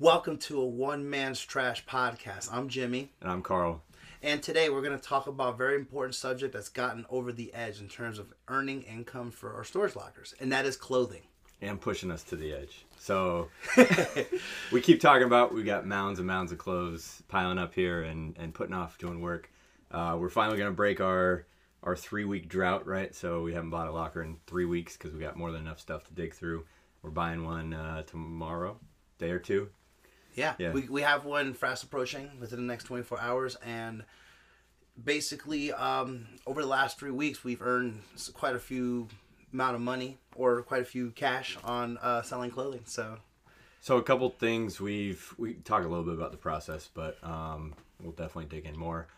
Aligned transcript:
Welcome 0.00 0.38
to 0.38 0.58
a 0.62 0.64
one 0.64 1.10
man's 1.10 1.44
trash 1.44 1.84
podcast. 1.84 2.48
I'm 2.50 2.68
Jimmy, 2.70 3.12
And 3.20 3.30
I'm 3.30 3.42
Carl. 3.42 3.82
and 4.22 4.42
today 4.42 4.70
we're 4.70 4.80
going 4.80 4.98
to 4.98 5.02
talk 5.04 5.26
about 5.26 5.52
a 5.52 5.56
very 5.58 5.74
important 5.76 6.14
subject 6.14 6.54
that's 6.54 6.70
gotten 6.70 7.04
over 7.10 7.32
the 7.32 7.52
edge 7.52 7.80
in 7.80 7.88
terms 7.88 8.18
of 8.18 8.32
earning 8.48 8.80
income 8.84 9.30
for 9.30 9.52
our 9.54 9.62
storage 9.62 9.94
lockers, 9.94 10.34
and 10.40 10.50
that 10.52 10.64
is 10.64 10.78
clothing. 10.78 11.20
And 11.60 11.78
pushing 11.78 12.10
us 12.10 12.22
to 12.24 12.36
the 12.36 12.54
edge. 12.54 12.86
So 12.98 13.50
we 14.72 14.80
keep 14.80 15.00
talking 15.02 15.26
about 15.26 15.52
we 15.52 15.62
got 15.64 15.86
mounds 15.86 16.18
and 16.18 16.26
mounds 16.26 16.50
of 16.50 16.56
clothes 16.56 17.22
piling 17.28 17.58
up 17.58 17.74
here 17.74 18.02
and, 18.02 18.34
and 18.38 18.54
putting 18.54 18.74
off 18.74 18.96
doing 18.96 19.20
work. 19.20 19.50
Uh, 19.90 20.16
we're 20.18 20.30
finally 20.30 20.56
gonna 20.56 20.70
break 20.70 21.02
our 21.02 21.44
our 21.82 21.94
three 21.94 22.24
week 22.24 22.48
drought, 22.48 22.86
right? 22.86 23.14
So 23.14 23.42
we 23.42 23.52
haven't 23.52 23.68
bought 23.68 23.88
a 23.88 23.92
locker 23.92 24.22
in 24.22 24.38
three 24.46 24.64
weeks 24.64 24.96
because 24.96 25.12
we 25.12 25.20
got 25.20 25.36
more 25.36 25.52
than 25.52 25.60
enough 25.60 25.78
stuff 25.80 26.04
to 26.04 26.14
dig 26.14 26.32
through. 26.32 26.64
We're 27.02 27.10
buying 27.10 27.44
one 27.44 27.74
uh, 27.74 28.02
tomorrow, 28.04 28.78
day 29.18 29.30
or 29.32 29.38
two. 29.38 29.68
Yeah, 30.34 30.54
Yeah. 30.58 30.72
We, 30.72 30.82
we 30.82 31.02
have 31.02 31.24
one 31.24 31.54
fast 31.54 31.82
approaching 31.82 32.30
within 32.40 32.60
the 32.60 32.66
next 32.72 32.84
24 32.84 33.20
hours, 33.20 33.56
and 33.64 34.04
basically, 35.02 35.72
um, 35.72 36.26
over 36.46 36.62
the 36.62 36.68
last 36.68 36.98
three 36.98 37.10
weeks, 37.10 37.44
we've 37.44 37.62
earned 37.62 38.00
quite 38.34 38.54
a 38.54 38.58
few 38.58 39.08
amount 39.52 39.74
of 39.74 39.80
money 39.80 40.18
or 40.36 40.62
quite 40.62 40.82
a 40.82 40.84
few 40.84 41.10
cash 41.10 41.56
on 41.64 41.98
uh, 41.98 42.22
selling 42.22 42.50
clothing. 42.50 42.82
So 42.84 43.18
So 43.80 43.96
a 43.96 44.02
couple 44.02 44.28
things 44.30 44.80
we've 44.80 45.34
we 45.38 45.54
talk 45.54 45.84
a 45.84 45.88
little 45.88 46.04
bit 46.04 46.14
about 46.14 46.30
the 46.32 46.38
process, 46.38 46.88
but 46.92 47.22
um, 47.22 47.74
we'll 48.00 48.12
definitely 48.12 48.46
dig 48.46 48.66
in 48.66 48.78
more. 48.78 49.08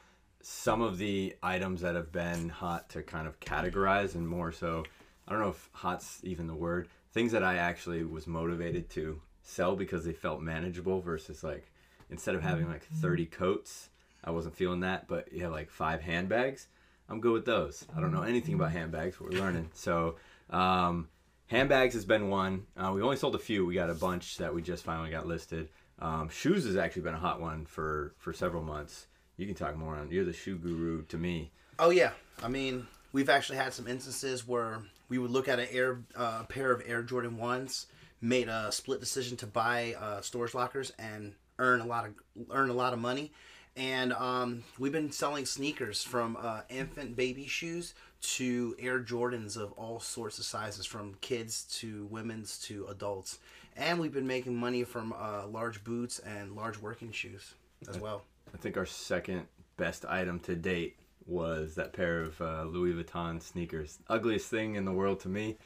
Some 0.41 0.83
of 0.83 0.98
the 0.98 1.37
items 1.42 1.83
that 1.83 1.95
have 1.95 2.11
been 2.11 2.48
hot 2.48 2.89
to 2.91 3.03
kind 3.03 3.29
of 3.29 3.39
categorize, 3.41 4.15
and 4.15 4.29
more 4.29 4.51
so, 4.51 4.84
I 5.29 5.33
don't 5.33 5.41
know 5.41 5.51
if 5.51 5.69
hot's 5.73 6.20
even 6.25 6.47
the 6.47 6.55
word. 6.55 6.89
Things 7.12 7.33
that 7.33 7.45
I 7.45 7.56
actually 7.56 8.03
was 8.05 8.27
motivated 8.27 8.91
to 8.91 9.20
sell 9.43 9.77
because 9.77 10.05
they 10.05 10.13
felt 10.13 10.41
manageable 10.41 11.01
versus 11.01 11.43
like 11.43 11.71
instead 12.11 12.35
of 12.35 12.43
having 12.43 12.69
like 12.69 12.85
30 12.85 13.27
coats, 13.27 13.89
I 14.25 14.31
wasn't 14.31 14.57
feeling 14.57 14.81
that. 14.81 15.09
But 15.09 15.33
you 15.33 15.43
have 15.43 15.53
like 15.53 15.71
five 15.71 16.01
handbags, 16.03 16.67
I'm 17.09 17.21
good 17.21 17.33
with 17.33 17.45
those. 17.45 17.84
I 17.97 18.01
don't 18.01 18.12
know 18.12 18.23
anything 18.23 18.55
about 18.55 18.73
handbags, 18.73 19.17
but 19.19 19.31
we're 19.31 19.41
learning. 19.41 19.71
So. 19.75 20.17
Um, 20.51 21.09
Handbags 21.53 21.93
has 21.93 22.07
been 22.07 22.31
one. 22.31 22.65
Uh, 22.79 22.93
we 22.95 23.03
only 23.03 23.19
sold 23.19 23.34
a 23.34 23.39
few. 23.39 23.67
We 23.67 23.75
got 23.75 23.91
a 23.91 23.95
bunch 23.95 24.39
that 24.39 24.55
we 24.55 24.62
just 24.62 24.84
finally 24.84 25.11
got 25.11 25.27
listed. 25.27 25.69
Um, 25.99 26.31
shoes 26.31 26.65
has 26.65 26.77
actually 26.77 27.03
been 27.03 27.15
a 27.15 27.19
hot 27.19 27.43
one 27.43 27.67
for 27.67 28.15
for 28.17 28.33
several 28.33 28.62
months. 28.62 29.06
You 29.37 29.45
can 29.45 29.55
talk 29.55 29.77
more 29.77 29.95
on. 29.95 30.11
You're 30.11 30.25
the 30.25 30.33
shoe 30.33 30.56
guru 30.56 31.03
to 31.05 31.19
me. 31.19 31.51
Oh 31.79 31.91
yeah, 31.91 32.12
I 32.43 32.49
mean, 32.49 32.87
we've 33.12 33.29
actually 33.29 33.59
had 33.59 33.75
some 33.75 33.87
instances 33.87 34.49
where 34.49 34.81
we 35.11 35.19
would 35.19 35.31
look 35.31 35.47
at 35.47 35.59
an 35.59 35.69
air 35.71 36.01
uh, 36.17 36.45
pair 36.45 36.73
of 36.73 36.83
Air 36.87 37.03
Jordan 37.03 37.37
ones, 37.37 37.87
made 38.23 38.48
a 38.48 38.70
split 38.73 39.01
decision 39.01 39.37
to 39.37 39.47
buy 39.47 39.95
uh, 40.01 40.20
storage 40.20 40.55
lockers 40.55 40.92
and 40.98 41.34
earn 41.59 41.81
a 41.81 41.87
lot 41.87 42.06
of 42.06 42.15
earn 42.51 42.70
a 42.70 42.73
lot 42.73 42.92
of 42.92 42.98
money, 42.98 43.33
and 43.77 44.12
um, 44.15 44.65
we've 44.78 44.92
been 44.92 45.12
selling 45.12 45.45
sneakers 45.45 46.03
from 46.03 46.39
uh, 46.41 46.61
infant 46.70 47.17
baby 47.17 47.47
shoes 47.47 47.95
to 48.20 48.77
Air 48.78 49.00
Jordans 49.00 49.56
of 49.56 49.73
all 49.73 49.98
sorts 49.98 50.39
of 50.39 50.45
sizes, 50.45 50.87
from 50.87 51.15
kids 51.20 51.65
to 51.81 52.06
women's 52.06 52.59
to 52.61 52.87
adults, 52.87 53.39
and 53.77 53.98
we've 53.98 54.12
been 54.15 54.27
making 54.27 54.56
money 54.56 54.84
from 54.84 55.12
uh, 55.12 55.47
large 55.48 55.83
boots 55.84 56.20
and 56.20 56.55
large 56.55 56.78
working 56.78 57.12
shoes 57.12 57.55
as 57.89 57.98
well. 57.98 58.23
I 58.55 58.59
think 58.59 58.77
our 58.77 58.87
second 58.87 59.47
best 59.77 60.05
item 60.05 60.39
to 60.41 60.55
date 60.55 60.97
was 61.27 61.75
that 61.75 61.93
pair 61.93 62.20
of 62.20 62.41
uh, 62.41 62.65
Louis 62.65 62.93
Vuitton 62.93 63.43
sneakers. 63.43 63.98
Ugliest 64.09 64.48
thing 64.50 64.75
in 64.77 64.84
the 64.84 64.93
world 64.93 65.20
to 65.20 65.28
me. 65.28 65.56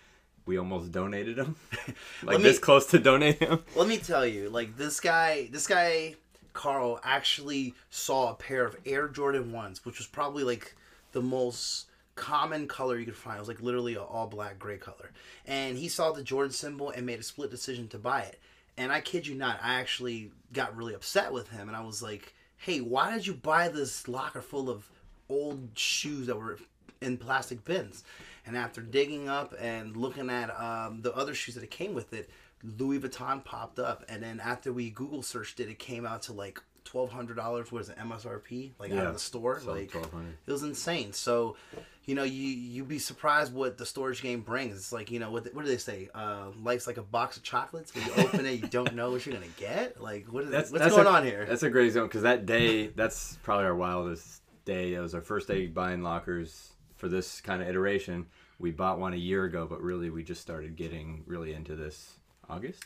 We 0.47 0.59
almost 0.59 0.93
donated 0.93 1.39
him. 1.39 1.57
like 2.23 2.39
me- 2.39 2.45
this 2.45 2.59
close 2.59 2.87
to 2.87 2.99
donating 2.99 3.49
them. 3.49 3.63
Let 3.77 3.89
me 3.89 3.99
tell 3.99 4.25
you, 4.25 4.49
like 4.49 4.77
this 4.77 5.01
guy, 5.01 5.49
this 5.51 5.67
guy 5.67 6.15
Carl 6.53 7.01
actually 7.05 7.75
saw 7.91 8.31
a 8.31 8.35
pair 8.35 8.65
of 8.65 8.77
Air 8.87 9.09
Jordan 9.09 9.53
ones, 9.53 9.85
which 9.85 9.99
was 9.99 10.07
probably 10.07 10.45
like 10.45 10.75
the 11.13 11.21
most 11.21 11.87
common 12.15 12.67
color 12.67 12.99
you 12.99 13.05
could 13.05 13.17
find. 13.17 13.37
It 13.37 13.41
was 13.41 13.49
like 13.49 13.61
literally 13.61 13.95
an 13.95 14.01
all 14.01 14.27
black 14.27 14.59
gray 14.59 14.79
color, 14.79 15.11
and 15.47 15.77
he 15.77 15.89
saw 15.89 16.12
the 16.12 16.23
Jordan 16.23 16.53
symbol 16.53 16.91
and 16.91 17.05
made 17.05 17.19
a 17.21 17.25
split 17.25 17.51
decision 17.51 17.89
to 17.89 17.99
buy 17.99 18.23
it. 18.23 18.41
And 18.79 18.93
I 18.93 19.01
kid 19.01 19.27
you 19.27 19.35
not, 19.35 19.59
I 19.62 19.75
actually 19.75 20.31
got 20.53 20.77
really 20.77 20.95
upset 20.95 21.33
with 21.33 21.49
him, 21.49 21.69
and 21.69 21.77
I 21.77 21.83
was 21.83 22.03
like, 22.03 22.35
"Hey, 22.56 22.81
why 22.81 23.12
did 23.12 23.27
you 23.27 23.35
buy 23.35 23.69
this 23.69 24.06
locker 24.09 24.43
full 24.43 24.71
of 24.71 24.89
old 25.29 25.71
shoes 25.75 26.27
that 26.29 26.37
were 26.37 26.59
in 27.01 27.17
plastic 27.19 27.65
bins?" 27.65 28.05
And 28.47 28.57
after 28.57 28.81
digging 28.81 29.29
up 29.29 29.55
and 29.61 29.97
looking 29.97 30.31
at 30.31 30.51
um, 30.61 31.03
the 31.03 31.12
other 31.15 31.34
shoes 31.34 31.55
that 31.57 31.65
it 31.65 31.71
came 31.71 31.95
with 31.95 32.12
it, 32.12 32.31
Louis 32.79 32.99
Vuitton 33.01 33.45
popped 33.45 33.79
up, 33.79 34.05
and 34.09 34.23
then 34.23 34.41
after 34.41 34.73
we 34.73 34.91
Google 34.91 35.23
searched 35.23 35.59
it, 35.61 35.69
it 35.69 35.79
came 35.79 36.06
out 36.06 36.23
to 36.23 36.33
like 36.33 36.61
twelve 36.85 37.11
hundred 37.11 37.37
dollars. 37.37 37.71
was 37.73 37.89
it, 37.89 37.99
MSRP? 37.99 38.71
Like 38.79 38.93
out 38.93 39.06
of 39.06 39.12
the 39.15 39.19
store, 39.19 39.61
so 39.61 39.73
like 39.73 39.93
1200. 39.93 40.37
it 40.47 40.53
was 40.53 40.62
insane. 40.62 41.12
So, 41.12 41.56
you 42.05 42.15
know, 42.15 42.23
you 42.23 42.43
you'd 42.49 42.87
be 42.89 43.01
surprised 43.01 43.53
what 43.53 43.77
the 43.79 43.85
storage 43.85 44.23
game 44.23 44.41
brings. 44.43 44.77
It's 44.77 44.93
like 44.93 45.11
you 45.11 45.19
know 45.19 45.31
what 45.33 45.53
what 45.55 45.65
do 45.65 45.71
they 45.71 45.77
say? 45.77 46.09
Uh, 46.15 46.47
life's 46.62 46.87
like 46.87 46.97
a 46.99 47.03
box 47.03 47.37
of 47.37 47.43
chocolates. 47.43 47.93
When 47.95 48.06
you 48.06 48.12
open 48.17 48.47
it, 48.47 48.53
you 48.61 48.69
don't 48.69 48.95
know 48.95 49.11
what 49.11 49.27
you're 49.27 49.35
gonna 49.35 49.47
get. 49.59 50.01
Like 50.01 50.27
what 50.33 50.45
is 50.45 50.51
That's, 50.51 50.71
what's 50.71 50.85
that's 50.85 50.95
going 50.95 51.09
a- 51.09 51.11
on 51.11 51.25
here? 51.25 51.45
That's 51.47 51.65
a 51.65 51.71
great 51.71 51.93
zone 51.93 52.05
because 52.06 52.23
that 52.23 52.47
day, 52.47 52.87
that's 52.89 53.39
probably 53.43 53.67
our 53.67 53.75
wildest 53.75 54.43
day. 54.65 54.95
It 54.95 55.01
was 55.01 55.15
our 55.17 55.21
first 55.23 55.49
day 55.49 55.67
buying 55.67 56.03
lockers 56.03 56.71
for 56.97 57.09
this 57.09 57.41
kind 57.41 57.62
of 57.62 57.69
iteration. 57.69 58.27
We 58.59 58.71
bought 58.71 58.99
one 58.99 59.12
a 59.12 59.17
year 59.17 59.45
ago, 59.45 59.67
but 59.69 59.81
really 59.83 60.11
we 60.11 60.23
just 60.25 60.41
started 60.41 60.77
getting 60.77 61.23
really 61.27 61.53
into 61.53 61.77
this 61.77 62.17
August, 62.49 62.84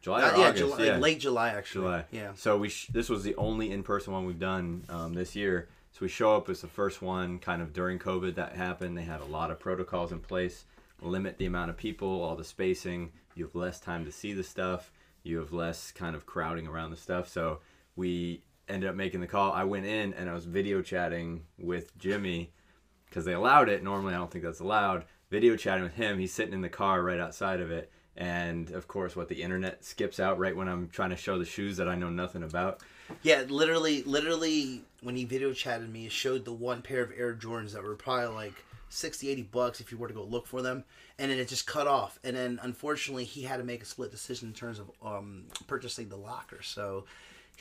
July, 0.00 0.22
Uh, 0.22 0.38
yeah, 0.38 0.48
August, 0.48 0.58
July, 0.58 0.84
yeah, 0.84 0.96
late 0.96 1.20
July 1.20 1.48
actually. 1.50 1.84
July. 1.84 2.04
Yeah. 2.10 2.30
So 2.34 2.56
we 2.56 2.68
sh- 2.68 2.86
this 2.88 3.08
was 3.08 3.22
the 3.24 3.34
only 3.36 3.70
in 3.70 3.82
person 3.82 4.12
one 4.12 4.24
we've 4.24 4.38
done 4.38 4.84
um, 4.88 5.14
this 5.14 5.36
year. 5.36 5.68
So 5.92 5.98
we 6.02 6.08
show 6.08 6.36
up 6.36 6.48
as 6.48 6.60
the 6.60 6.68
first 6.68 7.02
one, 7.02 7.38
kind 7.38 7.60
of 7.60 7.72
during 7.72 7.98
COVID 7.98 8.34
that 8.36 8.54
happened. 8.54 8.96
They 8.96 9.02
had 9.02 9.20
a 9.20 9.24
lot 9.24 9.50
of 9.50 9.58
protocols 9.58 10.12
in 10.12 10.20
place, 10.20 10.64
limit 11.02 11.38
the 11.38 11.46
amount 11.46 11.70
of 11.70 11.76
people, 11.76 12.22
all 12.22 12.36
the 12.36 12.44
spacing. 12.44 13.12
You 13.34 13.44
have 13.44 13.54
less 13.54 13.80
time 13.80 14.04
to 14.04 14.12
see 14.12 14.32
the 14.32 14.42
stuff. 14.44 14.92
You 15.22 15.38
have 15.38 15.52
less 15.52 15.90
kind 15.92 16.14
of 16.14 16.24
crowding 16.24 16.66
around 16.66 16.90
the 16.90 16.96
stuff. 16.96 17.28
So 17.28 17.60
we 17.96 18.42
ended 18.68 18.88
up 18.88 18.96
making 18.96 19.20
the 19.20 19.26
call. 19.26 19.52
I 19.52 19.64
went 19.64 19.86
in 19.86 20.14
and 20.14 20.30
I 20.30 20.34
was 20.34 20.44
video 20.44 20.82
chatting 20.82 21.44
with 21.58 21.96
Jimmy 21.98 22.52
because 23.08 23.24
they 23.24 23.32
allowed 23.32 23.68
it. 23.68 23.82
Normally, 23.82 24.14
I 24.14 24.18
don't 24.18 24.30
think 24.30 24.44
that's 24.44 24.60
allowed. 24.60 25.04
Video 25.30 25.56
chatting 25.56 25.84
with 25.84 25.94
him. 25.94 26.18
He's 26.18 26.32
sitting 26.32 26.54
in 26.54 26.62
the 26.62 26.68
car 26.68 27.02
right 27.02 27.20
outside 27.20 27.60
of 27.60 27.70
it. 27.70 27.90
And 28.16 28.70
of 28.72 28.88
course, 28.88 29.14
what 29.14 29.28
the 29.28 29.42
internet 29.42 29.84
skips 29.84 30.18
out 30.18 30.38
right 30.38 30.56
when 30.56 30.68
I'm 30.68 30.88
trying 30.88 31.10
to 31.10 31.16
show 31.16 31.38
the 31.38 31.44
shoes 31.44 31.76
that 31.76 31.88
I 31.88 31.94
know 31.94 32.10
nothing 32.10 32.42
about. 32.42 32.80
Yeah, 33.22 33.44
literally, 33.48 34.02
literally, 34.02 34.82
when 35.02 35.14
he 35.14 35.24
video 35.24 35.52
chatted 35.52 35.90
me, 35.90 36.06
it 36.06 36.12
showed 36.12 36.44
the 36.44 36.52
one 36.52 36.82
pair 36.82 37.02
of 37.02 37.12
Air 37.16 37.34
Jordans 37.34 37.72
that 37.72 37.82
were 37.82 37.94
probably 37.94 38.34
like 38.34 38.64
60, 38.88 39.28
80 39.28 39.42
bucks 39.42 39.80
if 39.80 39.92
you 39.92 39.98
were 39.98 40.08
to 40.08 40.14
go 40.14 40.24
look 40.24 40.46
for 40.46 40.62
them. 40.62 40.84
And 41.18 41.30
then 41.30 41.38
it 41.38 41.48
just 41.48 41.66
cut 41.66 41.86
off. 41.86 42.18
And 42.24 42.36
then, 42.36 42.58
unfortunately, 42.62 43.24
he 43.24 43.42
had 43.42 43.58
to 43.58 43.64
make 43.64 43.82
a 43.82 43.86
split 43.86 44.10
decision 44.10 44.48
in 44.48 44.54
terms 44.54 44.80
of 44.80 44.90
um, 45.00 45.44
purchasing 45.68 46.08
the 46.08 46.16
locker. 46.16 46.62
So 46.62 47.04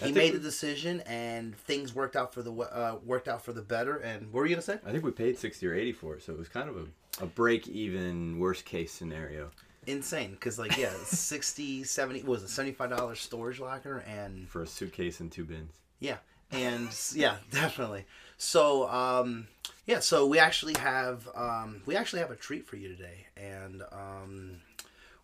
he 0.06 0.12
made 0.12 0.32
we- 0.34 0.38
the 0.38 0.44
decision, 0.44 1.02
and 1.02 1.56
things 1.58 1.94
worked 1.96 2.16
out 2.16 2.34
for 2.34 2.42
the 2.42 2.52
uh, 2.54 2.98
worked 3.06 3.28
out 3.28 3.44
for 3.44 3.54
the 3.54 3.62
better. 3.62 3.98
And 3.98 4.32
what 4.32 4.42
were 4.42 4.46
you 4.46 4.56
gonna 4.56 4.62
say? 4.62 4.80
I 4.86 4.92
think 4.92 5.04
we 5.04 5.12
paid 5.12 5.38
60 5.38 5.66
or 5.68 5.74
80 5.74 5.92
for 5.94 6.16
it, 6.16 6.24
so 6.24 6.34
it 6.34 6.40
was 6.40 6.48
kind 6.50 6.70
of 6.70 6.78
a, 6.78 7.24
a 7.24 7.26
break 7.26 7.68
even, 7.68 8.40
worst 8.40 8.66
case 8.66 8.92
scenario 8.92 9.50
Insane, 9.88 10.32
because 10.32 10.60
like 10.60 10.78
yeah, 10.78 10.92
60, 11.06 11.84
70, 11.84 12.20
what 12.22 12.30
was 12.30 12.44
it 12.44 12.50
seventy 12.50 12.74
five 12.74 12.90
dollars 12.90 13.20
storage 13.22 13.60
locker 13.60 14.00
and 14.08 14.48
for 14.50 14.62
a 14.62 14.68
suitcase 14.68 15.20
and 15.22 15.32
two 15.32 15.46
bins. 15.46 15.72
Yeah, 16.00 16.18
and 16.52 16.90
yeah, 17.14 17.38
definitely. 17.52 18.06
So, 18.38 18.88
um, 18.90 19.48
yeah, 19.88 20.00
so 20.00 20.28
we 20.28 20.38
actually 20.40 20.76
have 20.80 21.28
um, 21.34 21.82
we 21.86 21.96
actually 21.96 22.20
have 22.20 22.32
a 22.32 22.36
treat 22.36 22.68
for 22.68 22.76
you 22.76 22.90
today, 22.90 23.26
and 23.38 23.82
um, 23.92 24.58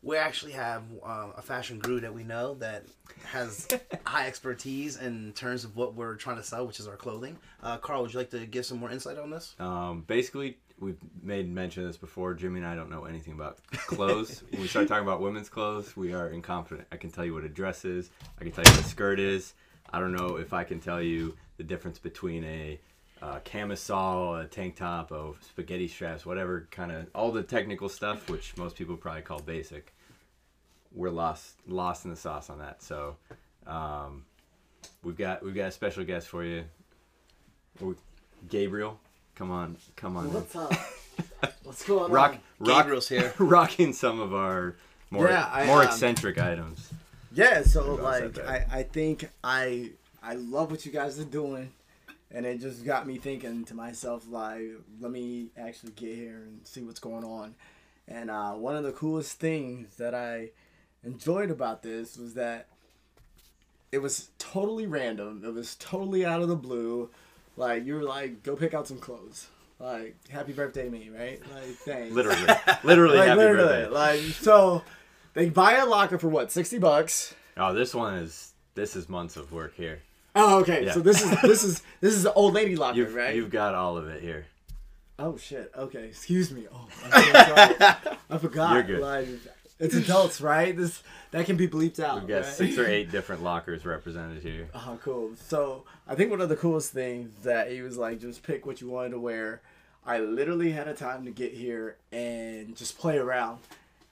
we 0.04 0.18
actually 0.18 0.52
have 0.52 0.84
uh, 1.04 1.30
a 1.38 1.42
fashion 1.42 1.80
guru 1.80 2.02
that 2.02 2.14
we 2.14 2.24
know 2.24 2.56
that 2.56 2.84
has 3.26 3.68
high 4.06 4.28
expertise 4.28 4.98
in 4.98 5.32
terms 5.34 5.64
of 5.64 5.78
what 5.78 5.96
we're 5.96 6.16
trying 6.16 6.36
to 6.36 6.44
sell, 6.44 6.68
which 6.68 6.80
is 6.80 6.88
our 6.88 6.98
clothing. 6.98 7.38
Uh, 7.64 7.78
Carl, 7.78 8.02
would 8.02 8.12
you 8.12 8.20
like 8.20 8.30
to 8.32 8.46
give 8.46 8.66
some 8.66 8.80
more 8.80 8.92
insight 8.92 9.18
on 9.18 9.30
this? 9.30 9.56
Um, 9.60 10.04
basically, 10.06 10.58
we've 10.78 10.98
made 11.22 11.50
mention 11.50 11.84
of 11.84 11.90
this 11.90 11.98
before. 11.98 12.34
Jimmy 12.34 12.60
and 12.60 12.68
I 12.68 12.76
don't 12.76 12.92
know 12.92 13.06
anything 13.06 13.34
about 13.34 13.66
clothes. 13.72 14.44
when 14.50 14.62
we 14.62 14.68
start 14.68 14.90
talking 14.90 15.08
about 15.08 15.22
women's 15.22 15.48
clothes, 15.48 15.96
we 15.96 16.14
are 16.14 16.28
incompetent. 16.28 16.86
I 16.92 16.98
can 16.98 17.10
tell 17.10 17.24
you 17.24 17.34
what 17.34 17.46
a 17.46 17.50
dress 17.50 17.86
is. 17.86 18.12
I 18.40 18.44
can 18.44 18.52
tell 18.52 18.66
you 18.66 18.72
what 18.72 18.82
a 18.82 18.90
skirt 18.90 19.20
is. 19.20 19.54
I 19.92 20.00
don't 20.00 20.14
know 20.14 20.36
if 20.36 20.52
I 20.52 20.66
can 20.66 20.82
tell 20.82 21.02
you 21.02 21.36
the 21.56 21.64
difference 21.64 21.98
between 21.98 22.44
a 22.44 22.80
uh, 23.22 23.40
camisole, 23.46 24.36
a 24.36 24.46
tank 24.46 24.76
top, 24.76 25.12
a 25.12 25.32
spaghetti 25.40 25.88
straps, 25.88 26.26
whatever 26.26 26.68
kind 26.72 26.92
of 26.92 27.08
all 27.16 27.32
the 27.32 27.44
technical 27.44 27.88
stuff, 27.88 28.30
which 28.30 28.58
most 28.58 28.76
people 28.76 28.98
probably 28.98 29.22
call 29.22 29.40
basic. 29.40 29.93
We're 30.94 31.10
lost 31.10 31.56
lost 31.68 32.06
in 32.06 32.12
the 32.12 32.18
sauce 32.18 32.50
on 32.50 32.60
that. 32.60 32.82
So 32.84 33.16
um, 33.66 34.26
we've 35.04 35.18
got 35.18 35.44
we've 35.44 35.56
got 35.56 35.68
a 35.68 35.72
special 35.72 36.04
guest 36.04 36.28
for 36.28 36.44
you, 36.44 36.66
Gabriel. 38.50 39.00
Come 39.36 39.52
on, 39.52 39.78
come 39.96 40.18
on. 40.18 40.28
in. 40.28 40.34
What's 40.34 40.56
up? 40.56 40.74
What's 41.64 41.86
going 41.86 42.12
Rock, 42.12 42.34
on? 42.34 42.40
rock, 42.68 42.84
Gabriel's 42.84 43.10
here. 43.10 43.34
rocking 43.40 43.94
some 43.94 44.20
of 44.20 44.34
our 44.34 44.76
more 45.10 45.28
Yeah, 45.30 45.50
I, 45.52 45.66
more 45.66 45.82
um, 45.82 45.88
eccentric 45.88 46.38
items. 46.38 46.90
Yeah, 47.34 47.64
so 47.64 47.82
Maybe 47.96 48.06
I'll 48.06 48.14
set 48.14 48.38
like. 48.38 48.48
I, 48.72 48.78
I 48.80 48.84
think 48.84 49.30
I 49.44 49.92
I 50.22 50.36
love 50.36 50.70
what 50.72 50.86
you 50.86 50.92
guys 50.92 51.20
are 51.20 51.24
doing, 51.26 51.72
and 52.32 52.46
it 52.46 52.60
just 52.62 52.86
got 52.86 53.08
me 53.08 53.18
thinking 53.18 53.64
to 53.66 53.74
myself 53.74 54.26
like, 54.30 54.62
let 55.02 55.12
me 55.12 55.48
actually 55.58 55.94
get 55.94 56.16
here 56.16 56.44
and 56.46 56.66
see 56.66 56.82
what's 56.84 57.00
going 57.00 57.24
on. 57.24 57.56
And 58.08 58.30
uh, 58.30 58.52
one 58.54 58.76
of 58.76 58.84
the 58.84 58.92
coolest 58.92 59.40
things 59.40 59.96
that 59.98 60.14
I 60.14 60.50
enjoyed 61.04 61.52
about 61.52 61.84
this 61.84 62.18
was 62.18 62.34
that 62.36 62.68
it 63.92 64.02
was 64.02 64.30
totally 64.40 64.88
random. 64.88 65.44
It 65.46 65.54
was 65.54 65.76
totally 65.76 66.26
out 66.26 66.42
of 66.42 66.48
the 66.48 66.56
blue. 66.56 67.10
Like 67.56 67.86
you 67.86 67.96
were 67.96 68.04
like, 68.04 68.44
go 68.44 68.56
pick 68.56 68.74
out 68.74 68.88
some 68.88 69.00
clothes. 69.00 69.48
Like 69.80 70.16
happy 70.30 70.54
birthday 70.54 70.90
me, 70.90 71.10
right? 71.16 71.42
Like 71.54 71.76
thanks. 71.86 72.16
Literally, 72.16 72.42
literally 72.84 73.18
like 73.18 73.28
happy 73.28 73.40
literally, 73.40 73.68
birthday. 73.68 73.88
like 73.90 74.20
so. 74.20 74.84
They 75.34 75.50
buy 75.50 75.74
a 75.74 75.86
locker 75.86 76.18
for 76.20 76.30
what, 76.30 76.52
sixty 76.52 76.78
bucks? 76.78 77.36
Oh, 77.58 77.74
this 77.74 77.94
one 77.94 78.16
is 78.16 78.54
this 78.76 78.96
is 78.96 79.10
months 79.10 79.36
of 79.36 79.52
work 79.52 79.76
here. 79.76 80.02
Oh, 80.36 80.60
okay. 80.60 80.86
Yeah. 80.86 80.94
So 80.94 81.00
this 81.00 81.24
is 81.24 81.42
this 81.42 81.64
is 81.64 81.84
this 82.02 82.14
is 82.14 82.24
the 82.24 82.34
old 82.34 82.54
lady 82.54 82.76
locker, 82.76 82.98
You've 82.98 83.14
right? 83.14 83.36
you've 83.36 83.50
got 83.52 83.76
all 83.76 83.98
of 83.98 84.08
it 84.08 84.22
here. 84.22 84.46
Oh 85.20 85.38
shit. 85.38 85.72
Okay. 85.78 86.06
Excuse 86.06 86.52
me. 86.52 86.66
Oh, 86.74 86.88
so 87.04 87.10
sorry. 87.10 87.76
I 88.30 88.38
forgot. 88.40 88.74
You're 88.74 88.84
good. 88.84 89.02
Like, 89.02 89.28
it's 89.80 89.96
adults, 89.96 90.42
right? 90.42 90.76
This 90.76 91.02
that 91.32 91.46
can 91.46 91.58
be 91.58 91.68
bleeped 91.68 92.00
out. 92.00 92.20
We've 92.20 92.28
got 92.28 92.36
right? 92.44 92.46
six 92.46 92.78
or 92.78 92.88
eight 92.88 93.12
different 93.12 93.44
lockers 93.44 93.86
represented 93.86 94.44
here. 94.44 94.70
Oh, 94.74 95.00
cool. 95.04 95.32
So 95.36 95.84
I 96.08 96.16
think 96.16 96.32
one 96.32 96.42
of 96.42 96.50
the 96.50 96.56
coolest 96.56 96.92
things 96.92 97.32
that 97.44 97.72
he 97.72 97.82
was 97.82 97.98
like, 97.98 98.20
just 98.20 98.44
pick 98.44 98.66
what 98.66 98.82
you 98.82 98.90
wanted 98.90 99.10
to 99.12 99.20
wear. 99.20 99.62
I 100.06 100.20
literally 100.20 100.72
had 100.72 100.88
a 100.88 100.94
time 100.94 101.26
to 101.26 101.32
get 101.32 101.54
here 101.54 101.98
and 102.12 102.76
just 102.76 102.98
play 102.98 103.18
around. 103.18 103.60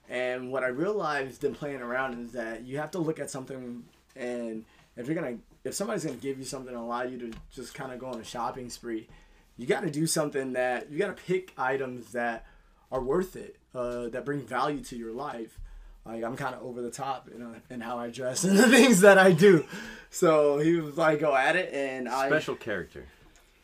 And 0.08 0.50
what 0.50 0.64
I 0.64 0.68
realized 0.68 1.44
in 1.44 1.54
playing 1.54 1.80
around 1.80 2.18
is 2.24 2.32
that 2.32 2.62
you 2.62 2.78
have 2.78 2.90
to 2.92 2.98
look 2.98 3.20
at 3.20 3.30
something, 3.30 3.84
and 4.16 4.64
if 4.96 5.06
you're 5.06 5.14
gonna, 5.14 5.38
if 5.64 5.74
somebody's 5.74 6.04
gonna 6.04 6.16
give 6.16 6.38
you 6.38 6.44
something 6.44 6.74
and 6.74 6.82
allow 6.82 7.02
you 7.02 7.18
to 7.18 7.32
just 7.54 7.74
kind 7.74 7.92
of 7.92 7.98
go 7.98 8.06
on 8.06 8.20
a 8.20 8.24
shopping 8.24 8.68
spree, 8.68 9.08
you 9.56 9.66
got 9.66 9.82
to 9.82 9.90
do 9.90 10.06
something 10.06 10.54
that 10.54 10.90
you 10.90 10.98
got 10.98 11.16
to 11.16 11.22
pick 11.22 11.52
items 11.56 12.12
that 12.12 12.46
are 12.92 13.00
worth 13.00 13.34
it, 13.34 13.56
uh, 13.74 14.08
that 14.10 14.24
bring 14.24 14.42
value 14.42 14.80
to 14.84 14.96
your 14.96 15.12
life. 15.12 15.58
Like 16.04 16.22
I'm 16.22 16.36
kind 16.36 16.54
of 16.54 16.62
over 16.62 16.82
the 16.82 16.90
top 16.90 17.28
in, 17.34 17.42
uh, 17.42 17.54
in 17.70 17.80
how 17.80 17.98
I 17.98 18.10
dress 18.10 18.44
and 18.44 18.56
the 18.56 18.68
things 18.68 19.00
that 19.00 19.18
I 19.18 19.32
do. 19.32 19.64
So 20.10 20.58
he 20.58 20.76
was 20.76 20.96
like, 20.96 21.20
"Go 21.20 21.34
at 21.34 21.56
it," 21.56 21.72
and 21.72 22.08
I 22.08 22.28
Special 22.28 22.54
character. 22.54 23.06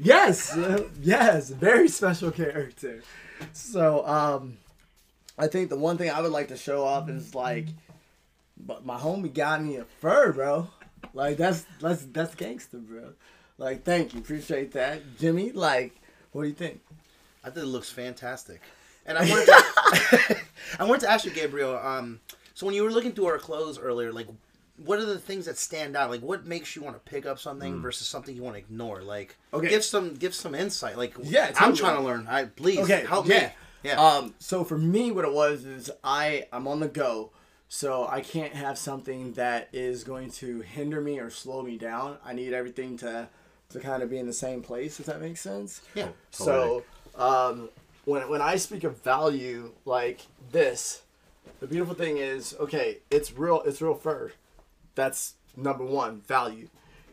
Yes, 0.01 0.57
uh, 0.57 0.89
yes, 1.03 1.51
very 1.51 1.89
special 1.89 2.31
character. 2.31 3.03
So, 3.53 4.07
um, 4.07 4.59
I 5.37 5.49
think 5.49 5.71
the 5.71 5.77
one 5.77 5.99
thing 5.99 6.11
I 6.11 6.21
would 6.21 6.31
like 6.31 6.49
to 6.49 6.57
show 6.57 6.85
off 6.85 7.09
is 7.09 7.35
like, 7.35 7.67
but 8.57 8.87
my 8.87 8.97
homie 8.97 9.33
got 9.33 9.63
me 9.63 9.77
a 9.77 9.85
fur, 10.01 10.33
bro. 10.33 10.69
Like 11.13 11.37
that's 11.37 11.67
that's 11.81 12.05
that's 12.07 12.35
gangster, 12.35 12.79
bro. 12.79 13.13
Like, 13.59 13.83
thank 13.83 14.15
you, 14.15 14.21
appreciate 14.21 14.73
that, 14.73 15.19
Jimmy. 15.19 15.51
Like, 15.51 15.97
what 16.31 16.43
do 16.43 16.49
you 16.49 16.55
think? 16.55 16.81
I 17.43 17.51
think 17.51 17.67
it 17.67 17.69
looks 17.69 17.91
fantastic. 17.91 18.61
And 19.09 19.19
I 19.19 19.23
wanted 19.29 19.47
to, 19.47 20.37
I 20.79 20.85
wanted 20.85 21.01
to 21.01 21.11
ask 21.11 21.25
you, 21.25 21.33
Gabriel. 21.33 21.77
Um, 21.79 22.21
so 22.55 22.67
when 22.67 22.75
you 22.75 22.85
were 22.85 22.91
looking 22.93 23.13
through 23.13 23.27
our 23.27 23.39
clothes 23.39 23.79
earlier, 23.79 24.13
like, 24.13 24.29
what 24.85 25.01
are 25.01 25.05
the 25.07 25.19
things 25.19 25.47
that 25.47 25.59
stand 25.59 25.97
out? 25.97 26.09
Like, 26.11 26.21
what 26.21 26.47
makes 26.47 26.77
you 26.77 26.83
want 26.83 26.95
to 26.95 27.11
pick 27.11 27.27
up 27.27 27.39
something 27.41 27.81
versus 27.81 28.07
something 28.07 28.37
you 28.37 28.43
want 28.45 28.55
to 28.55 28.61
ignore? 28.61 29.03
Like, 29.03 29.37
Okay. 29.53 29.69
give 29.69 29.83
some 29.85 30.15
give 30.15 30.35
some 30.35 30.55
insight. 30.55 30.97
Like, 30.97 31.15
Yeah, 31.23 31.51
I'm 31.59 31.75
trying 31.75 31.97
to 31.97 32.03
learn. 32.03 32.27
I 32.29 32.45
please 32.45 32.79
Okay, 32.81 33.05
help 33.07 33.27
yeah. 33.27 33.39
me. 33.41 33.49
Yeah. 33.83 34.01
Um, 34.01 34.35
so 34.39 34.63
for 34.63 34.77
me, 34.79 35.11
what 35.11 35.25
it 35.25 35.33
was 35.33 35.65
is 35.65 35.91
I 36.05 36.47
I'm 36.53 36.69
on 36.69 36.79
the 36.81 36.89
go, 36.89 37.31
so 37.69 38.07
I 38.09 38.21
can't 38.21 38.53
have 38.55 38.77
something 38.79 39.33
that 39.33 39.69
is 39.73 40.05
going 40.05 40.31
to 40.33 40.61
hinder 40.61 41.01
me 41.01 41.19
or 41.19 41.31
slow 41.31 41.63
me 41.63 41.77
down. 41.79 42.19
I 42.25 42.33
need 42.35 42.53
everything 42.53 42.97
to 42.99 43.29
to 43.71 43.81
kind 43.81 44.03
of 44.03 44.11
be 44.11 44.19
in 44.19 44.27
the 44.27 44.33
same 44.33 44.63
place. 44.63 45.01
If 45.01 45.07
that 45.07 45.21
makes 45.21 45.41
sense. 45.41 45.81
yeah. 45.95 46.09
So, 46.31 46.85
um, 47.17 47.69
when 48.09 48.29
when 48.29 48.41
I 48.41 48.57
speak 48.57 48.85
of 48.85 49.03
value 49.03 49.73
like 49.85 50.23
this, 50.51 51.03
the 51.61 51.67
beautiful 51.67 51.95
thing 51.95 52.17
is, 52.17 52.57
okay, 52.59 52.99
it's 53.11 53.33
real. 53.33 53.63
It's 53.63 53.83
real 53.83 53.95
fur. 53.95 54.33
That's 54.95 55.35
number 55.57 55.85
one 55.85 56.23
value, 56.23 56.69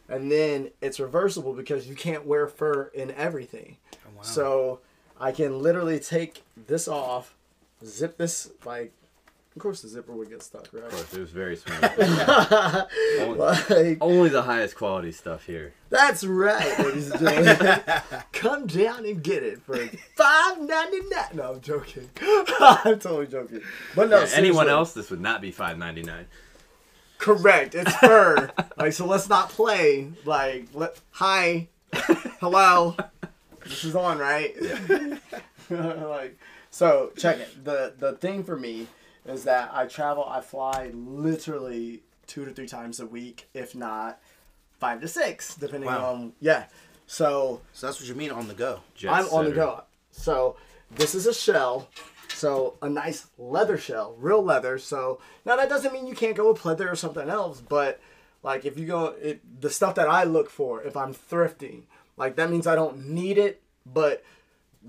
and 0.08 0.32
then 0.32 0.72
it's 0.82 1.00
reversible 1.00 1.54
because 1.54 1.88
you 1.88 1.96
can't 1.96 2.26
wear 2.26 2.48
fur 2.48 2.92
in 2.94 3.12
everything. 3.12 3.78
Oh, 3.94 4.10
wow. 4.16 4.22
So 4.24 4.80
I 5.20 5.32
can 5.34 5.62
literally 5.62 6.00
take 6.00 6.44
this 6.56 6.88
off, 6.88 7.36
zip 7.84 8.18
this 8.18 8.52
like. 8.66 8.94
Of 9.56 9.62
course, 9.62 9.82
the 9.82 9.88
zipper 9.88 10.12
would 10.12 10.30
get 10.30 10.44
stuck, 10.44 10.68
right? 10.74 10.84
Of 10.84 10.92
course, 10.92 11.14
it 11.14 11.20
was 11.22 11.32
very 11.32 11.56
smooth. 11.56 11.82
only, 13.22 13.40
Like, 13.40 13.98
only 14.02 14.28
the 14.30 14.42
highest 14.42 14.76
quality 14.76 15.14
stuff 15.14 15.46
here. 15.46 15.74
That's 15.90 16.26
right, 16.26 16.78
ladies 16.80 17.10
and 17.12 17.22
gentlemen. 17.22 18.02
Come 18.34 18.68
down 18.68 19.06
and 19.06 19.24
get 19.24 19.44
it 19.44 19.62
for 19.62 19.78
five 20.18 20.60
ninety 20.60 21.00
nine. 21.10 21.30
No, 21.36 21.54
I'm 21.54 21.62
joking. 21.62 22.10
I'm 22.60 23.00
totally 23.00 23.28
joking. 23.28 23.62
But 23.96 24.10
no, 24.10 24.24
Yeah, 24.24 24.30
anyone 24.34 24.68
else, 24.68 24.92
this 24.94 25.10
would 25.10 25.22
not 25.22 25.40
be 25.40 25.52
five 25.52 25.78
ninety 25.78 26.04
nine. 26.04 26.26
Correct. 27.18 27.76
It's 27.76 27.96
fur. 27.96 28.52
like 28.78 28.92
so, 28.92 29.06
let's 29.06 29.30
not 29.30 29.48
play. 29.50 30.10
Like, 30.26 30.68
let 30.74 31.00
hi, 31.12 31.70
hello. 32.42 32.98
This 33.64 33.86
is 33.86 33.96
on, 33.96 34.18
right? 34.18 34.54
Yeah. 34.60 35.18
like, 35.70 36.38
so 36.72 37.14
check 37.16 37.38
it. 37.38 37.64
The 37.64 37.94
the 37.98 38.14
thing 38.14 38.44
for 38.44 38.58
me 38.58 38.88
is 39.26 39.44
that 39.46 39.72
I 39.74 39.86
travel. 39.88 40.26
I 40.28 40.42
fly 40.42 40.92
literally 40.94 42.04
two 42.28 42.46
to 42.46 42.52
three 42.52 42.68
times 42.68 43.00
a 43.00 43.06
week, 43.06 43.48
if 43.54 43.76
not 43.76 44.20
five 44.80 45.02
to 45.02 45.08
six, 45.08 45.56
depending 45.56 45.90
Wow. 45.90 46.14
on 46.14 46.34
yeah. 46.40 46.66
So 47.08 47.62
So 47.74 47.88
that's 47.88 48.00
what 48.00 48.08
you 48.10 48.16
mean 48.16 48.32
on 48.32 48.48
the 48.48 48.54
go. 48.54 48.80
Jet 48.96 49.12
I'm 49.12 49.26
on 49.30 49.46
the 49.46 49.52
go. 49.52 49.84
So 50.12 50.58
this 50.92 51.16
is 51.16 51.26
a 51.28 51.34
shell. 51.34 51.90
So 52.34 52.76
a 52.82 52.90
nice 52.90 53.28
leather 53.38 53.78
shell, 53.78 54.16
real 54.20 54.44
leather. 54.44 54.78
So 54.78 55.20
now 55.46 55.56
that 55.56 55.70
doesn't 55.70 55.94
mean 55.94 56.08
you 56.08 56.16
can't 56.16 56.36
go 56.36 56.52
with 56.52 56.66
leather 56.66 56.90
or 56.90 56.96
something 56.96 57.30
else, 57.30 57.62
but 57.62 58.00
like 58.44 58.66
if 58.66 58.78
you 58.78 58.86
go 58.86 59.16
it, 59.22 59.62
the 59.62 59.70
stuff 59.70 59.96
that 59.96 60.10
I 60.10 60.24
look 60.24 60.50
for 60.50 60.84
if 60.84 60.98
I'm 60.98 61.14
thrifting, 61.14 61.84
like 62.18 62.36
that 62.36 62.50
means 62.52 62.68
I 62.68 62.76
don't 62.76 63.08
need 63.08 63.38
it, 63.38 63.62
but 63.86 64.24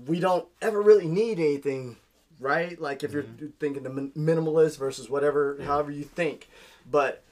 we 0.05 0.19
don't 0.19 0.47
ever 0.61 0.81
really 0.81 1.07
need 1.07 1.39
anything, 1.39 1.97
right? 2.39 2.79
Like 2.79 3.03
if 3.03 3.11
you're 3.11 3.23
mm-hmm. 3.23 3.47
thinking 3.59 3.83
the 3.83 3.89
minimalist 3.89 4.77
versus 4.77 5.09
whatever, 5.09 5.57
however 5.63 5.91
you 5.91 6.03
think. 6.03 6.49
But 6.89 7.23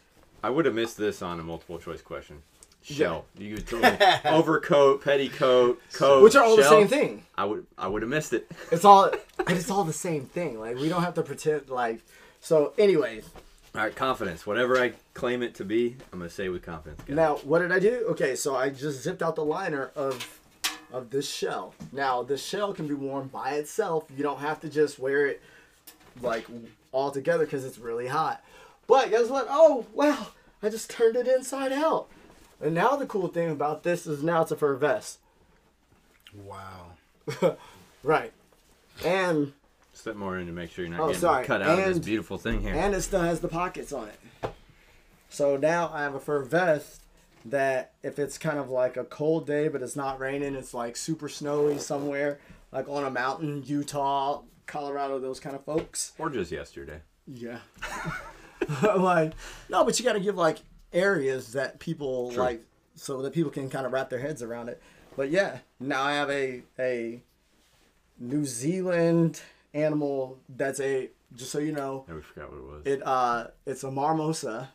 I 0.44 0.50
would 0.50 0.66
have 0.66 0.76
missed 0.76 0.98
this 0.98 1.22
on 1.22 1.40
a 1.40 1.44
multiple 1.44 1.80
choice 1.80 2.02
question. 2.02 2.42
Shell. 2.84 3.26
You 3.38 3.56
could 3.56 3.68
told 3.68 3.82
me 3.82 3.98
overcoat, 4.26 5.04
petticoat, 5.04 5.82
coat, 5.94 6.24
which 6.24 6.36
are 6.36 6.44
all 6.44 6.56
the 6.56 6.64
same 6.64 6.88
thing. 6.88 7.24
I 7.36 7.46
would 7.46 7.66
I 7.78 7.88
would 7.88 8.04
have 8.04 8.10
missed 8.10 8.34
it. 8.34 8.50
It's 8.72 8.86
all 8.86 9.12
but 9.38 9.52
it's 9.52 9.72
all 9.72 9.84
the 9.84 9.94
same 9.94 10.26
thing. 10.26 10.60
Like 10.60 10.78
we 10.78 10.88
don't 10.88 11.02
have 11.02 11.16
to 11.16 11.24
pretend 11.24 11.70
like 11.70 12.02
so 12.42 12.74
anyways, 12.78 13.28
All 13.74 13.82
right, 13.82 13.96
confidence. 13.96 14.46
Whatever 14.46 14.80
I 14.80 14.94
claim 15.16 15.42
it 15.42 15.56
to 15.56 15.66
be, 15.66 15.96
I'm 16.14 16.20
gonna 16.20 16.30
say 16.30 16.48
with 16.50 16.62
confidence. 16.62 17.02
guys. 17.06 17.16
Now, 17.16 17.38
what 17.38 17.60
did 17.60 17.72
I 17.72 17.80
do? 17.80 18.06
Okay, 18.12 18.36
so 18.36 18.56
I 18.56 18.70
just 18.70 19.02
zipped 19.02 19.24
out 19.24 19.36
the 19.36 19.44
liner 19.44 19.92
of 19.96 20.40
of 20.92 21.10
this 21.10 21.30
shell. 21.32 21.74
Now, 21.92 22.24
this 22.24 22.44
shell 22.46 22.74
can 22.74 22.88
be 22.88 22.94
worn 22.94 23.28
by 23.28 23.52
itself. 23.52 24.06
You 24.16 24.24
don't 24.24 24.40
have 24.40 24.60
to 24.62 24.70
just 24.70 25.00
wear 25.00 25.26
it 25.28 25.42
like 26.22 26.46
all 26.92 27.12
together 27.12 27.46
because 27.46 27.66
it's 27.66 27.78
really 27.78 28.08
hot. 28.08 28.44
But 28.88 29.10
guess 29.10 29.30
what? 29.30 29.48
Oh, 29.50 29.86
wow! 29.94 30.28
I 30.64 30.70
just 30.70 30.90
turned 30.90 31.16
it 31.16 31.28
inside 31.28 31.72
out. 31.72 32.08
And 32.62 32.74
now 32.74 32.96
the 32.96 33.06
cool 33.06 33.28
thing 33.28 33.50
about 33.52 33.84
this 33.84 34.08
is 34.08 34.24
now 34.24 34.44
it's 34.44 34.52
a 34.52 34.56
fur 34.56 34.76
vest. 34.76 35.20
Wow. 36.34 36.92
Right. 38.04 38.34
And 39.04 39.54
Step 39.94 40.16
more 40.16 40.38
in 40.38 40.46
to 40.46 40.54
make 40.54 40.70
sure 40.72 40.86
you're 40.86 40.92
not 40.94 41.00
Oh, 41.02 41.08
getting 41.08 41.22
sorry. 41.22 41.44
cut 41.46 41.64
out 41.64 41.80
of 41.80 41.86
this 41.86 41.98
beautiful 41.98 42.38
thing 42.38 42.62
here. 42.62 42.76
and 42.76 42.94
it 42.94 43.02
still 43.02 43.22
has 43.22 43.40
the 43.40 43.48
pockets 43.48 43.92
on 43.92 44.10
it. 44.10 44.54
So 45.30 45.58
now 45.58 45.90
I 45.92 46.04
have 46.04 46.14
a 46.14 46.20
fur 46.20 46.44
vest 46.44 47.02
that 47.46 47.94
if 48.04 48.18
it's 48.18 48.38
kind 48.38 48.58
of 48.58 48.70
like 48.70 48.98
a 48.98 49.04
cold 49.04 49.46
day 49.46 49.68
but 49.68 49.82
it's 49.82 49.96
not 49.96 50.20
raining, 50.20 50.56
it's 50.56 50.74
like 50.74 50.98
super 50.98 51.30
snowy 51.30 51.78
somewhere, 51.78 52.40
like 52.72 52.90
on 52.90 53.04
a 53.04 53.12
mountain, 53.12 53.64
Utah, 53.66 54.42
Colorado, 54.66 55.20
those 55.20 55.40
kind 55.40 55.56
of 55.56 55.64
folks. 55.64 56.14
or 56.18 56.30
just 56.30 56.52
yesterday. 56.52 57.02
Yeah. 57.28 57.60
like 58.98 59.34
no, 59.70 59.84
but 59.84 60.00
you 60.00 60.06
got 60.06 60.14
to 60.14 60.20
give 60.20 60.36
like 60.36 60.60
areas 60.94 61.54
that 61.54 61.80
people 61.80 62.32
True. 62.32 62.44
like 62.44 62.64
so 62.96 63.22
that 63.22 63.34
people 63.34 63.52
can 63.52 63.70
kind 63.70 63.86
of 63.86 63.92
wrap 63.92 64.10
their 64.10 64.20
heads 64.20 64.42
around 64.42 64.70
it. 64.70 64.82
But 65.16 65.30
yeah, 65.30 65.60
now 65.80 66.04
I 66.04 66.14
have 66.14 66.30
a 66.30 66.64
a 66.80 67.22
New 68.20 68.46
Zealand 68.46 69.42
animal 69.74 70.40
that's 70.50 70.80
a 70.80 71.10
just 71.36 71.52
so 71.52 71.60
you 71.60 71.74
know, 71.74 72.06
I 72.08 72.22
forgot 72.22 72.52
what 72.52 72.58
it 72.58 72.64
was. 72.64 72.82
it 72.86 73.02
uh 73.06 73.48
it's 73.66 73.84
a 73.84 73.92
marmosa. 73.92 74.70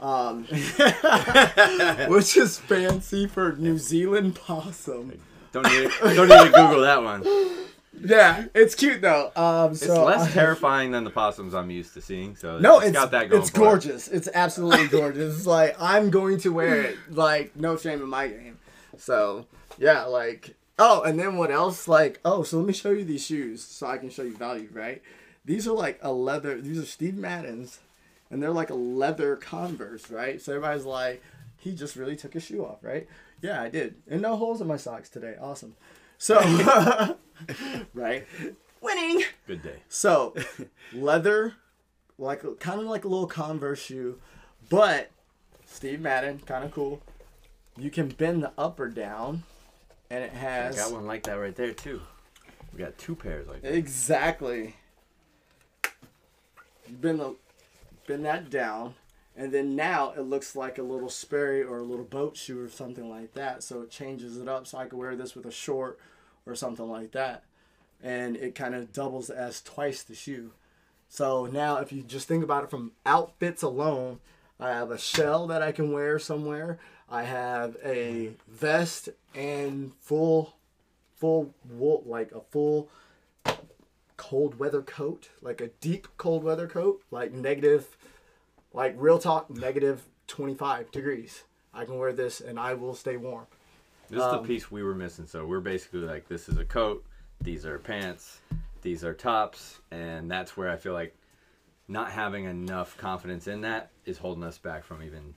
Um, 0.00 0.44
which 2.08 2.36
is 2.36 2.58
fancy 2.58 3.26
for 3.26 3.52
New 3.52 3.78
Zealand 3.78 4.34
possum. 4.34 5.18
don't 5.52 5.64
need 5.66 5.90
don't 6.00 6.28
need 6.28 6.44
to 6.44 6.50
Google 6.54 6.80
that 6.82 7.02
one. 7.02 7.24
yeah, 8.04 8.44
it's 8.54 8.74
cute 8.74 9.00
though. 9.00 9.32
Um, 9.36 9.72
It's 9.72 9.86
less 9.88 10.28
I- 10.28 10.30
terrifying 10.30 10.90
than 10.90 11.04
the 11.04 11.10
possums 11.10 11.54
I'm 11.54 11.70
used 11.70 11.94
to 11.94 12.00
seeing. 12.00 12.36
So 12.36 12.58
No, 12.58 12.78
it's 12.78 12.88
it's 12.88 12.98
got 12.98 13.10
that 13.12 13.30
going. 13.30 13.40
it's 13.42 13.50
for 13.50 13.56
it. 13.56 13.64
gorgeous. 13.64 14.08
It's 14.08 14.28
absolutely 14.34 14.88
gorgeous. 14.98 15.38
It's 15.38 15.46
like 15.46 15.76
I'm 15.80 16.10
going 16.10 16.38
to 16.40 16.50
wear 16.52 16.82
it. 16.82 16.96
Like 17.10 17.56
no 17.56 17.76
shame 17.76 18.02
in 18.02 18.08
my 18.08 18.28
game. 18.28 18.58
So 18.98 19.46
yeah, 19.78 20.04
like 20.04 20.54
oh, 20.78 21.02
and 21.02 21.18
then 21.18 21.36
what 21.36 21.50
else? 21.50 21.88
Like 21.88 22.20
oh, 22.24 22.42
so 22.42 22.58
let 22.58 22.66
me 22.66 22.72
show 22.74 22.90
you 22.90 23.04
these 23.04 23.24
shoes 23.24 23.62
so 23.64 23.86
I 23.86 23.96
can 23.98 24.10
show 24.10 24.22
you 24.22 24.36
value. 24.36 24.68
Right? 24.72 25.00
These 25.44 25.66
are 25.66 25.72
like 25.74 25.98
a 26.02 26.12
leather. 26.12 26.60
These 26.60 26.78
are 26.78 26.84
Steve 26.86 27.16
Madden's, 27.16 27.78
and 28.30 28.42
they're 28.42 28.50
like 28.50 28.70
a 28.70 28.74
leather 28.74 29.36
Converse. 29.36 30.10
Right? 30.10 30.40
So 30.40 30.52
everybody's 30.52 30.84
like, 30.84 31.22
he 31.58 31.74
just 31.74 31.96
really 31.96 32.16
took 32.16 32.34
his 32.34 32.44
shoe 32.44 32.64
off. 32.64 32.82
Right? 32.82 33.08
Yeah, 33.42 33.62
I 33.62 33.68
did, 33.68 33.96
and 34.08 34.22
no 34.22 34.36
holes 34.36 34.60
in 34.60 34.66
my 34.66 34.76
socks 34.76 35.08
today. 35.08 35.36
Awesome. 35.40 35.76
So 36.18 36.38
right, 37.94 38.26
winning. 38.80 39.22
Good 39.46 39.62
day. 39.62 39.82
So, 39.88 40.34
leather, 40.92 41.54
like 42.18 42.42
kind 42.60 42.80
of 42.80 42.86
like 42.86 43.04
a 43.04 43.08
little 43.08 43.26
Converse 43.26 43.80
shoe, 43.80 44.18
but 44.68 45.10
Steve 45.66 46.00
Madden, 46.00 46.40
kind 46.46 46.64
of 46.64 46.70
cool. 46.72 47.02
You 47.76 47.90
can 47.90 48.08
bend 48.08 48.42
the 48.42 48.52
upper 48.56 48.88
down, 48.88 49.42
and 50.10 50.24
it 50.24 50.32
has. 50.32 50.78
I 50.78 50.82
got 50.82 50.92
one 50.92 51.06
like 51.06 51.24
that 51.24 51.34
right 51.34 51.54
there 51.54 51.72
too. 51.72 52.00
We 52.72 52.78
got 52.78 52.96
two 52.96 53.14
pairs 53.14 53.46
like 53.46 53.62
that. 53.62 53.74
exactly. 53.74 54.76
You 56.88 56.94
bend 56.94 57.20
the 57.20 57.34
bend 58.06 58.24
that 58.24 58.50
down, 58.50 58.94
and 59.36 59.52
then 59.52 59.76
now 59.76 60.12
it 60.16 60.22
looks 60.22 60.56
like 60.56 60.78
a 60.78 60.82
little 60.82 61.08
Sperry 61.08 61.62
or 61.62 61.78
a 61.78 61.84
little 61.84 62.04
boat 62.04 62.36
shoe 62.36 62.60
or 62.60 62.68
something 62.68 63.08
like 63.08 63.34
that. 63.34 63.62
So 63.62 63.82
it 63.82 63.90
changes 63.90 64.36
it 64.36 64.48
up, 64.48 64.66
so 64.66 64.78
I 64.78 64.86
could 64.86 64.98
wear 64.98 65.16
this 65.16 65.34
with 65.34 65.46
a 65.46 65.52
short 65.52 65.98
or 66.46 66.54
something 66.54 66.88
like 66.88 67.12
that, 67.12 67.44
and 68.02 68.36
it 68.36 68.54
kind 68.54 68.74
of 68.74 68.92
doubles 68.92 69.30
as 69.30 69.60
twice 69.60 70.02
the 70.02 70.14
shoe. 70.14 70.52
So 71.08 71.46
now, 71.46 71.76
if 71.78 71.92
you 71.92 72.02
just 72.02 72.28
think 72.28 72.42
about 72.42 72.64
it 72.64 72.70
from 72.70 72.92
outfits 73.04 73.62
alone, 73.62 74.20
I 74.58 74.70
have 74.70 74.90
a 74.90 74.98
shell 74.98 75.46
that 75.48 75.62
I 75.62 75.72
can 75.72 75.92
wear 75.92 76.18
somewhere. 76.18 76.78
I 77.08 77.22
have 77.22 77.76
a 77.84 78.32
vest 78.48 79.10
and 79.34 79.92
full, 80.00 80.54
full 81.14 81.54
wool, 81.68 82.02
like 82.06 82.32
a 82.32 82.40
full 82.40 82.88
cold 84.26 84.58
weather 84.58 84.82
coat, 84.82 85.28
like 85.40 85.60
a 85.60 85.68
deep 85.80 86.08
cold 86.16 86.42
weather 86.42 86.66
coat, 86.66 87.00
like 87.12 87.32
negative, 87.32 87.96
like 88.72 88.92
real 88.98 89.20
talk, 89.20 89.48
negative 89.48 90.02
25 90.26 90.90
degrees. 90.90 91.44
I 91.72 91.84
can 91.84 91.96
wear 91.96 92.12
this 92.12 92.40
and 92.40 92.58
I 92.58 92.74
will 92.74 92.94
stay 92.94 93.16
warm. 93.16 93.46
This 94.08 94.18
is 94.18 94.24
the 94.24 94.38
Um, 94.38 94.44
piece 94.44 94.68
we 94.68 94.82
were 94.82 94.96
missing. 94.96 95.28
So 95.28 95.46
we're 95.46 95.60
basically 95.60 96.00
like, 96.00 96.26
this 96.26 96.48
is 96.48 96.58
a 96.58 96.64
coat, 96.64 97.04
these 97.40 97.64
are 97.64 97.78
pants, 97.78 98.40
these 98.82 99.04
are 99.04 99.14
tops, 99.14 99.80
and 99.92 100.28
that's 100.28 100.56
where 100.56 100.70
I 100.70 100.76
feel 100.76 100.92
like 100.92 101.16
not 101.86 102.10
having 102.10 102.46
enough 102.46 102.96
confidence 102.96 103.46
in 103.46 103.60
that 103.60 103.90
is 104.06 104.18
holding 104.18 104.42
us 104.42 104.58
back 104.58 104.82
from 104.82 105.04
even 105.04 105.34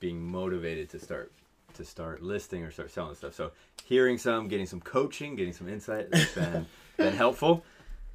being 0.00 0.22
motivated 0.22 0.88
to 0.90 0.98
start 0.98 1.32
to 1.74 1.84
start 1.84 2.22
listing 2.22 2.62
or 2.62 2.70
start 2.70 2.90
selling 2.90 3.14
stuff. 3.14 3.34
So 3.34 3.52
hearing 3.84 4.16
some, 4.16 4.48
getting 4.48 4.64
some 4.64 4.80
coaching, 4.80 5.36
getting 5.36 5.52
some 5.52 5.68
insight 5.68 6.14
has 6.14 6.32
been 6.32 6.66
been 6.96 7.14
helpful. 7.24 7.62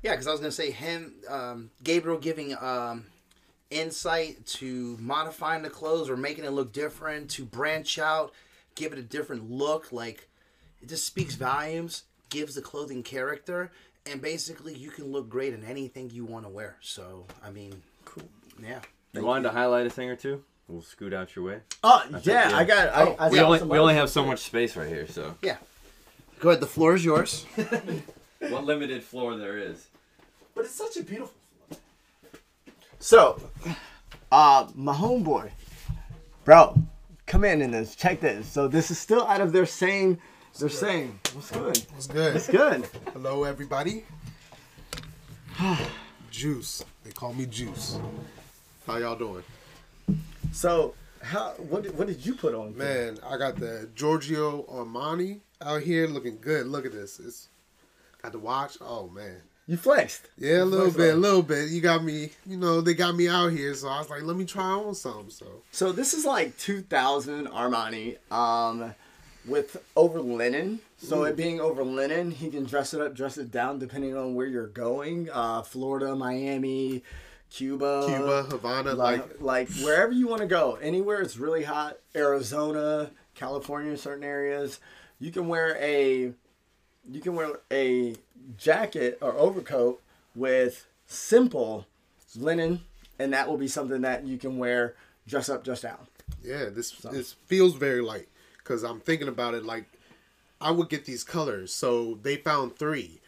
Yeah, 0.02 0.12
because 0.12 0.28
I 0.28 0.32
was 0.32 0.40
gonna 0.40 0.52
say 0.52 0.72
him, 0.72 1.14
um, 1.30 1.72
Gabriel 1.84 2.18
giving 2.18 2.56
um, 2.60 3.06
insight 3.70 4.46
to 4.46 4.98
modifying 5.00 5.62
the 5.62 5.70
clothes 5.70 6.10
or 6.10 6.18
making 6.18 6.44
it 6.46 6.52
look 6.52 6.74
different, 6.74 7.30
to 7.32 7.46
branch 7.46 8.00
out, 8.00 8.34
give 8.76 8.94
it 8.94 9.00
a 9.00 9.04
different 9.04 9.52
look. 9.52 9.92
Like 9.92 10.28
it 10.82 10.90
just 10.90 11.06
speaks 11.06 11.36
volumes, 11.36 12.04
gives 12.30 12.56
the 12.56 12.62
clothing 12.62 13.04
character, 13.04 13.72
and 14.06 14.22
basically 14.22 14.74
you 14.74 14.90
can 14.90 15.12
look 15.12 15.30
great 15.30 15.54
in 15.54 15.64
anything 15.64 16.10
you 16.10 16.26
want 16.26 16.46
to 16.46 16.50
wear. 16.50 16.78
So 16.82 17.26
I 17.44 17.52
mean, 17.52 17.82
cool. 18.06 18.24
Yeah. 18.62 18.80
You 19.14 19.24
wanted 19.24 19.44
to 19.44 19.52
highlight 19.52 19.86
a 19.86 19.90
thing 19.90 20.10
or 20.10 20.16
two? 20.16 20.44
We'll 20.68 20.82
scoot 20.82 21.14
out 21.14 21.36
your 21.36 21.46
way. 21.46 21.60
Oh 21.84 22.04
think, 22.10 22.26
yeah, 22.26 22.50
yeah. 22.50 22.58
I 22.58 22.64
got. 22.64 22.90
I, 22.90 23.04
Oh, 23.04 23.16
I 23.20 23.30
We 23.30 23.38
saw 23.38 23.46
only 23.46 23.64
we 23.64 23.78
only 23.78 23.94
have 23.96 24.10
so 24.10 24.26
much 24.26 24.40
space 24.40 24.76
right 24.76 24.88
here, 24.88 25.08
so 25.08 25.36
Yeah. 25.44 25.58
Go 26.40 26.50
ahead. 26.50 26.62
The 26.62 26.68
floor 26.68 26.96
is 26.96 27.06
yours. 27.06 27.46
what 28.52 28.66
limited 28.66 29.04
floor 29.04 29.36
there 29.38 29.58
is. 29.58 29.88
But 30.56 30.66
it's 30.66 30.76
such 30.76 30.98
a 30.98 31.04
beautiful 31.04 31.34
floor. 31.70 31.80
So, 33.00 33.42
uh, 34.32 34.68
my 34.76 34.94
homeboy, 34.94 35.50
bro, 36.46 36.76
come 37.26 37.44
in 37.44 37.62
and 37.62 37.74
this. 37.74 37.96
Check 37.96 38.20
this. 38.22 38.48
So 38.48 38.68
this 38.68 38.92
is 38.92 39.00
still 39.00 39.26
out 39.28 39.42
of 39.42 39.52
their 39.54 39.66
same. 39.66 40.18
They're 40.60 40.70
saying, 40.70 41.18
what's 41.34 41.50
good? 41.52 41.78
What's 41.94 42.08
good? 42.08 42.36
It's 42.36 42.50
good. 42.50 42.86
Hello, 43.14 43.44
everybody. 43.46 44.04
Juice. 46.32 46.84
They 47.04 47.12
call 47.12 47.34
me 47.34 47.46
Juice. 47.46 47.98
How 48.86 48.98
y'all 48.98 49.16
doing? 49.16 49.44
So, 50.52 50.94
how? 51.22 51.52
What? 51.58 51.84
did- 51.84 51.98
What 51.98 52.08
did 52.08 52.26
you 52.26 52.36
put 52.36 52.54
on? 52.54 52.76
Man, 52.78 53.18
I 53.26 53.38
got 53.38 53.56
the 53.58 53.90
Giorgio 53.96 54.64
Armani 54.64 55.40
out 55.62 55.82
here 55.84 56.08
looking 56.08 56.38
good. 56.42 56.68
Look 56.68 56.86
at 56.86 56.92
this. 56.92 57.20
It's 57.20 57.48
got 58.22 58.32
the 58.32 58.40
watch. 58.40 58.78
Oh 58.82 59.08
man. 59.10 59.38
you 59.68 59.78
flexed. 59.78 60.28
Yeah, 60.38 60.64
a 60.64 60.66
little 60.66 60.86
Flexed 60.92 60.98
bit, 60.98 61.14
a 61.16 61.18
little 61.18 61.42
bit. 61.42 61.70
You 61.70 61.82
got 61.82 62.04
me, 62.04 62.32
you 62.46 62.58
know, 62.58 62.82
they 62.82 62.94
got 62.94 63.16
me 63.16 63.28
out 63.28 63.50
here, 63.52 63.74
so 63.74 63.88
I 63.88 64.00
was 64.00 64.10
like, 64.10 64.24
let 64.24 64.36
me 64.36 64.46
try 64.46 64.64
on 64.64 64.96
some. 64.96 65.30
So 65.30 65.46
So 65.72 65.92
this 65.92 66.14
is 66.14 66.26
like 66.26 66.58
2000 66.58 67.48
Armani, 67.48 68.18
um, 68.32 68.94
with 69.48 69.78
over 69.96 70.20
linen. 70.20 70.80
So 70.98 71.24
it 71.24 71.36
being 71.36 71.60
over 71.60 71.84
linen, 71.84 72.30
he 72.30 72.50
can 72.50 72.66
dress 72.66 72.94
it 72.94 73.02
up, 73.02 73.16
dress 73.16 73.38
it 73.40 73.50
down, 73.52 73.80
depending 73.80 74.16
on 74.16 74.36
where 74.36 74.46
you're 74.46 74.68
going. 74.68 75.30
Uh, 75.32 75.64
Florida, 75.64 76.16
Miami, 76.16 77.02
Cuba, 77.50 78.06
Cuba, 78.08 78.44
Havana, 78.44 78.94
like 78.94 79.42
like 79.42 79.68
wherever 79.84 80.12
you 80.12 80.28
want 80.28 80.42
to 80.42 80.48
go, 80.48 80.76
anywhere 80.76 81.22
it's 81.22 81.38
really 81.38 81.64
hot. 81.64 81.98
Arizona, 82.16 83.10
California, 83.34 83.98
certain 83.98 84.24
areas, 84.24 84.80
you 85.20 85.32
can 85.32 85.48
wear 85.48 85.76
a 85.82 86.34
you 87.10 87.22
can 87.22 87.36
wear 87.36 87.60
a 87.72 88.16
jacket 88.58 89.18
or 89.22 89.34
overcoat 89.34 90.02
with 90.36 90.86
simple 91.08 91.86
linen, 92.36 92.82
and 93.20 93.34
that 93.34 93.48
will 93.48 93.58
be 93.58 93.68
something 93.68 94.02
that 94.02 94.26
you 94.26 94.38
can 94.38 94.58
wear 94.58 94.96
dress 95.28 95.50
up, 95.50 95.64
dress 95.64 95.82
down. 95.82 96.08
Yeah, 96.44 96.66
this 96.66 96.92
this 96.92 97.34
feels 97.46 97.76
very 97.76 98.02
light 98.02 98.28
because 98.58 98.84
I'm 98.84 99.00
thinking 99.00 99.28
about 99.28 99.54
it. 99.54 99.66
Like 99.66 99.86
I 100.60 100.72
would 100.72 100.90
get 100.90 101.06
these 101.06 101.24
colors, 101.24 101.74
so 101.74 102.20
they 102.22 102.38
found 102.38 102.78
three: 102.78 103.20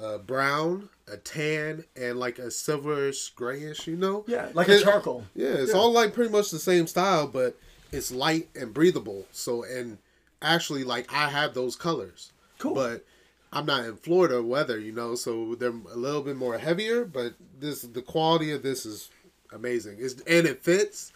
uh, 0.00 0.18
brown, 0.18 0.88
a 1.10 1.16
tan, 1.16 1.84
and 1.96 2.18
like 2.18 2.38
a 2.38 2.46
silverish 2.46 3.34
grayish. 3.34 3.86
You 3.86 3.96
know? 3.96 4.24
Yeah, 4.26 4.48
like 4.54 4.68
a 4.68 4.80
charcoal. 4.80 5.24
Yeah, 5.34 5.54
it's 5.54 5.74
all 5.74 5.92
like 5.92 6.14
pretty 6.14 6.32
much 6.32 6.50
the 6.50 6.58
same 6.58 6.86
style, 6.86 7.26
but 7.26 7.56
it's 7.92 8.10
light 8.10 8.48
and 8.54 8.74
breathable. 8.74 9.26
So 9.32 9.64
and 9.64 9.98
actually, 10.42 10.84
like 10.84 11.12
I 11.12 11.28
have 11.28 11.54
those 11.54 11.76
colors. 11.76 12.32
Cool. 12.60 12.74
But 12.74 13.04
I'm 13.52 13.66
not 13.66 13.84
in 13.84 13.96
Florida 13.96 14.40
weather, 14.42 14.78
you 14.78 14.92
know, 14.92 15.16
so 15.16 15.56
they're 15.56 15.70
a 15.70 15.96
little 15.96 16.22
bit 16.22 16.36
more 16.36 16.56
heavier. 16.58 17.04
But 17.04 17.34
this, 17.58 17.82
the 17.82 18.02
quality 18.02 18.52
of 18.52 18.62
this 18.62 18.86
is 18.86 19.10
amazing. 19.52 19.96
It's 19.98 20.14
and 20.22 20.46
it 20.46 20.62
fits 20.62 21.12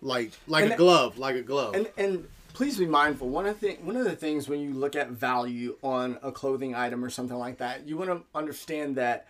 like 0.00 0.32
like 0.48 0.64
And 0.64 0.72
a 0.72 0.76
glove, 0.76 1.18
like 1.18 1.36
a 1.36 1.42
glove. 1.42 1.74
And 1.74 1.88
and 1.96 2.26
please 2.54 2.78
be 2.78 2.86
mindful. 2.86 3.28
One 3.28 3.46
of 3.46 3.60
the 3.60 3.68
thing, 3.68 3.86
one 3.86 3.96
of 3.96 4.04
the 4.04 4.16
things 4.16 4.48
when 4.48 4.60
you 4.60 4.72
look 4.72 4.96
at 4.96 5.10
value 5.10 5.76
on 5.82 6.18
a 6.22 6.32
clothing 6.32 6.74
item 6.74 7.04
or 7.04 7.10
something 7.10 7.36
like 7.36 7.58
that, 7.58 7.86
you 7.86 7.96
want 7.96 8.10
to 8.10 8.22
understand 8.34 8.96
that 8.96 9.28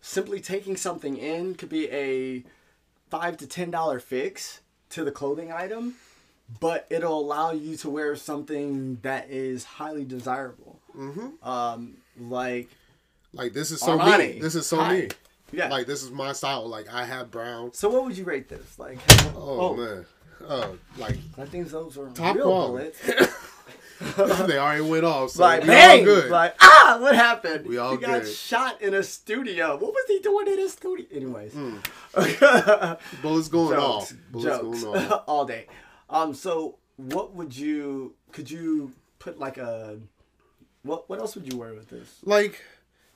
simply 0.00 0.40
taking 0.40 0.76
something 0.76 1.16
in 1.16 1.54
could 1.54 1.68
be 1.68 1.90
a 1.90 2.44
five 3.10 3.36
to 3.38 3.46
ten 3.46 3.70
dollar 3.70 3.98
fix 3.98 4.60
to 4.90 5.04
the 5.04 5.12
clothing 5.12 5.52
item, 5.52 5.96
but 6.58 6.86
it'll 6.90 7.18
allow 7.20 7.52
you 7.52 7.76
to 7.78 7.90
wear 7.90 8.16
something 8.16 8.98
that 9.02 9.30
is 9.30 9.64
highly 9.64 10.04
desirable. 10.04 10.80
Mm-hmm. 10.96 11.48
Um, 11.48 11.96
like 12.18 12.68
like 13.32 13.52
this 13.52 13.70
is 13.70 13.80
so 13.80 13.98
Armani. 13.98 14.34
me. 14.34 14.40
This 14.40 14.54
is 14.56 14.66
so 14.66 14.78
Hi. 14.78 14.92
me. 14.94 15.08
yeah. 15.52 15.68
Like 15.68 15.86
this 15.86 16.02
is 16.02 16.10
my 16.10 16.32
style. 16.32 16.66
Like 16.68 16.92
I 16.92 17.04
have 17.04 17.30
brown. 17.30 17.72
so 17.72 17.88
what 17.88 18.04
would 18.04 18.16
you 18.18 18.24
rate 18.24 18.48
this? 18.48 18.78
Like, 18.78 18.98
Oh, 19.36 19.74
man. 19.76 20.04
Oh, 20.48 20.76
like 20.98 21.16
I 21.38 21.44
think 21.44 21.68
those 21.68 21.96
are 21.98 22.08
Top 22.10 22.34
real 22.34 22.46
quality. 22.46 22.92
they 24.46 24.56
already 24.58 24.80
went 24.80 25.04
off. 25.04 25.30
So 25.32 25.42
like 25.42 25.60
we 25.60 25.66
bang, 25.68 25.98
all 26.00 26.04
good. 26.06 26.30
like 26.30 26.54
ah, 26.60 26.96
what 27.00 27.14
happened? 27.14 27.66
We 27.66 27.76
all 27.76 27.92
he 27.92 27.98
got 27.98 28.22
good. 28.22 28.32
shot 28.32 28.80
in 28.80 28.94
a 28.94 29.02
studio. 29.02 29.74
What 29.76 29.92
was 29.92 30.04
he 30.08 30.18
doing 30.20 30.48
in 30.48 30.58
a 30.58 30.68
studio? 30.70 31.06
Anyways, 31.12 31.52
Hmm. 31.52 31.76
Bullets 33.22 33.48
going 33.48 33.76
jokes, 33.78 34.12
off. 34.12 34.12
Bullets 34.32 34.58
jokes 34.60 34.82
going 34.84 35.06
off. 35.12 35.24
all 35.28 35.44
day. 35.44 35.66
Um, 36.10 36.34
so 36.34 36.76
what 36.96 37.34
would 37.34 37.56
you? 37.56 38.14
Could 38.32 38.50
you 38.50 38.92
put 39.18 39.38
like 39.38 39.56
a? 39.58 39.98
What 40.82 41.08
What 41.08 41.18
else 41.20 41.34
would 41.34 41.50
you 41.52 41.58
wear 41.58 41.72
with 41.74 41.88
this? 41.88 42.18
Like 42.24 42.62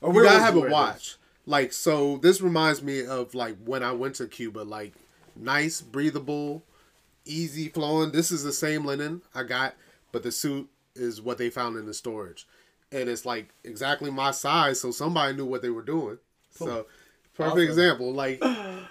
Or 0.01 0.13
you 0.13 0.23
gotta 0.23 0.39
have 0.39 0.55
you 0.55 0.65
a 0.67 0.69
watch. 0.71 1.17
Like 1.45 1.73
so, 1.73 2.17
this 2.17 2.41
reminds 2.41 2.81
me 2.81 3.05
of 3.05 3.35
like 3.35 3.57
when 3.63 3.83
I 3.83 3.91
went 3.91 4.15
to 4.15 4.27
Cuba. 4.27 4.59
Like 4.59 4.93
nice, 5.35 5.81
breathable, 5.81 6.63
easy 7.25 7.67
flowing. 7.69 8.11
This 8.11 8.31
is 8.31 8.43
the 8.43 8.53
same 8.53 8.85
linen 8.85 9.21
I 9.33 9.43
got, 9.43 9.75
but 10.11 10.23
the 10.23 10.31
suit 10.31 10.69
is 10.95 11.21
what 11.21 11.37
they 11.37 11.49
found 11.49 11.77
in 11.77 11.85
the 11.85 11.93
storage. 11.93 12.47
and 12.91 13.09
it's 13.09 13.25
like 13.25 13.49
exactly 13.63 14.09
my 14.11 14.31
size, 14.31 14.79
so 14.79 14.91
somebody 14.91 15.35
knew 15.35 15.45
what 15.45 15.61
they 15.61 15.69
were 15.69 15.81
doing. 15.81 16.17
So 16.51 16.85
perfect 17.33 17.51
Awesome. 17.57 17.59
example. 17.67 18.13
Like 18.13 18.41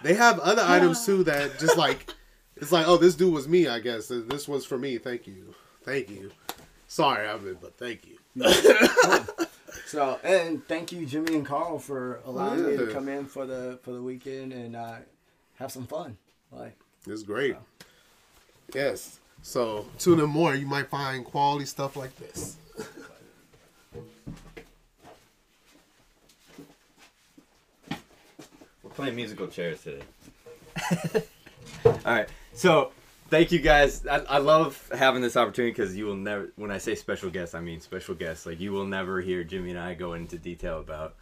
they 0.03 0.15
have 0.15 0.39
other 0.41 0.63
items 0.67 1.07
too 1.07 1.25
that 1.25 1.59
just 1.59 1.79
like 1.79 2.13
it's 2.57 2.73
like, 2.73 2.87
oh, 2.87 2.97
this 2.97 3.15
dude 3.15 3.33
was 3.33 3.49
me, 3.49 3.69
I 3.69 3.81
guess. 3.81 4.09
This 4.09 4.49
was 4.49 4.65
for 4.65 4.79
me. 4.79 4.99
Thank 4.99 5.27
you, 5.27 5.55
thank 5.83 6.11
you. 6.11 6.31
Sorry, 6.89 7.29
I 7.29 7.37
mean, 7.39 7.57
but 7.61 7.77
thank 7.77 8.07
you. 8.07 8.19
So 9.87 10.19
and 10.25 10.67
thank 10.67 10.91
you, 10.93 11.07
Jimmy 11.07 11.37
and 11.37 11.47
Carl, 11.47 11.79
for 11.79 12.21
allowing 12.25 12.67
me 12.67 12.77
to 12.77 12.87
come 12.89 13.09
in 13.09 13.27
for 13.27 13.47
the 13.47 13.79
for 13.83 13.93
the 13.93 14.03
weekend 14.03 14.53
and 14.53 14.75
uh, 14.75 14.97
have 15.57 15.71
some 15.71 15.87
fun. 15.87 16.17
Like 16.51 16.77
It's 17.07 17.23
great. 17.23 17.57
Yes. 18.75 19.21
So 19.43 19.87
tune 19.99 20.21
in 20.21 20.31
more. 20.31 20.55
You 20.55 20.67
might 20.67 20.89
find 20.89 21.25
quality 21.25 21.67
stuff 21.67 21.97
like 21.97 22.17
this. 22.17 22.57
We're 28.83 28.91
playing 28.91 29.17
musical 29.17 29.47
chairs 29.47 29.83
today. 29.83 30.03
All 31.85 31.93
right. 32.05 32.29
So 32.55 32.93
thank 33.31 33.51
you 33.51 33.59
guys. 33.59 34.07
I, 34.07 34.19
I 34.19 34.39
love 34.39 34.89
having 34.97 35.23
this 35.23 35.37
opportunity 35.37 35.73
because 35.73 35.97
you 35.97 36.07
will 36.07 36.17
never, 36.17 36.53
when 36.55 36.71
I 36.71 36.79
say 36.79 36.95
special 36.95 37.29
guest, 37.29 37.55
I 37.55 37.61
mean 37.61 37.81
special 37.81 38.15
guests. 38.15 38.47
Like 38.47 38.61
you 38.61 38.71
will 38.73 38.87
never 38.87 39.21
hear 39.21 39.43
Jimmy 39.43 39.71
and 39.71 39.79
I 39.79 39.95
go 39.95 40.15
into 40.15 40.39
detail 40.39 40.79
about 40.79 41.17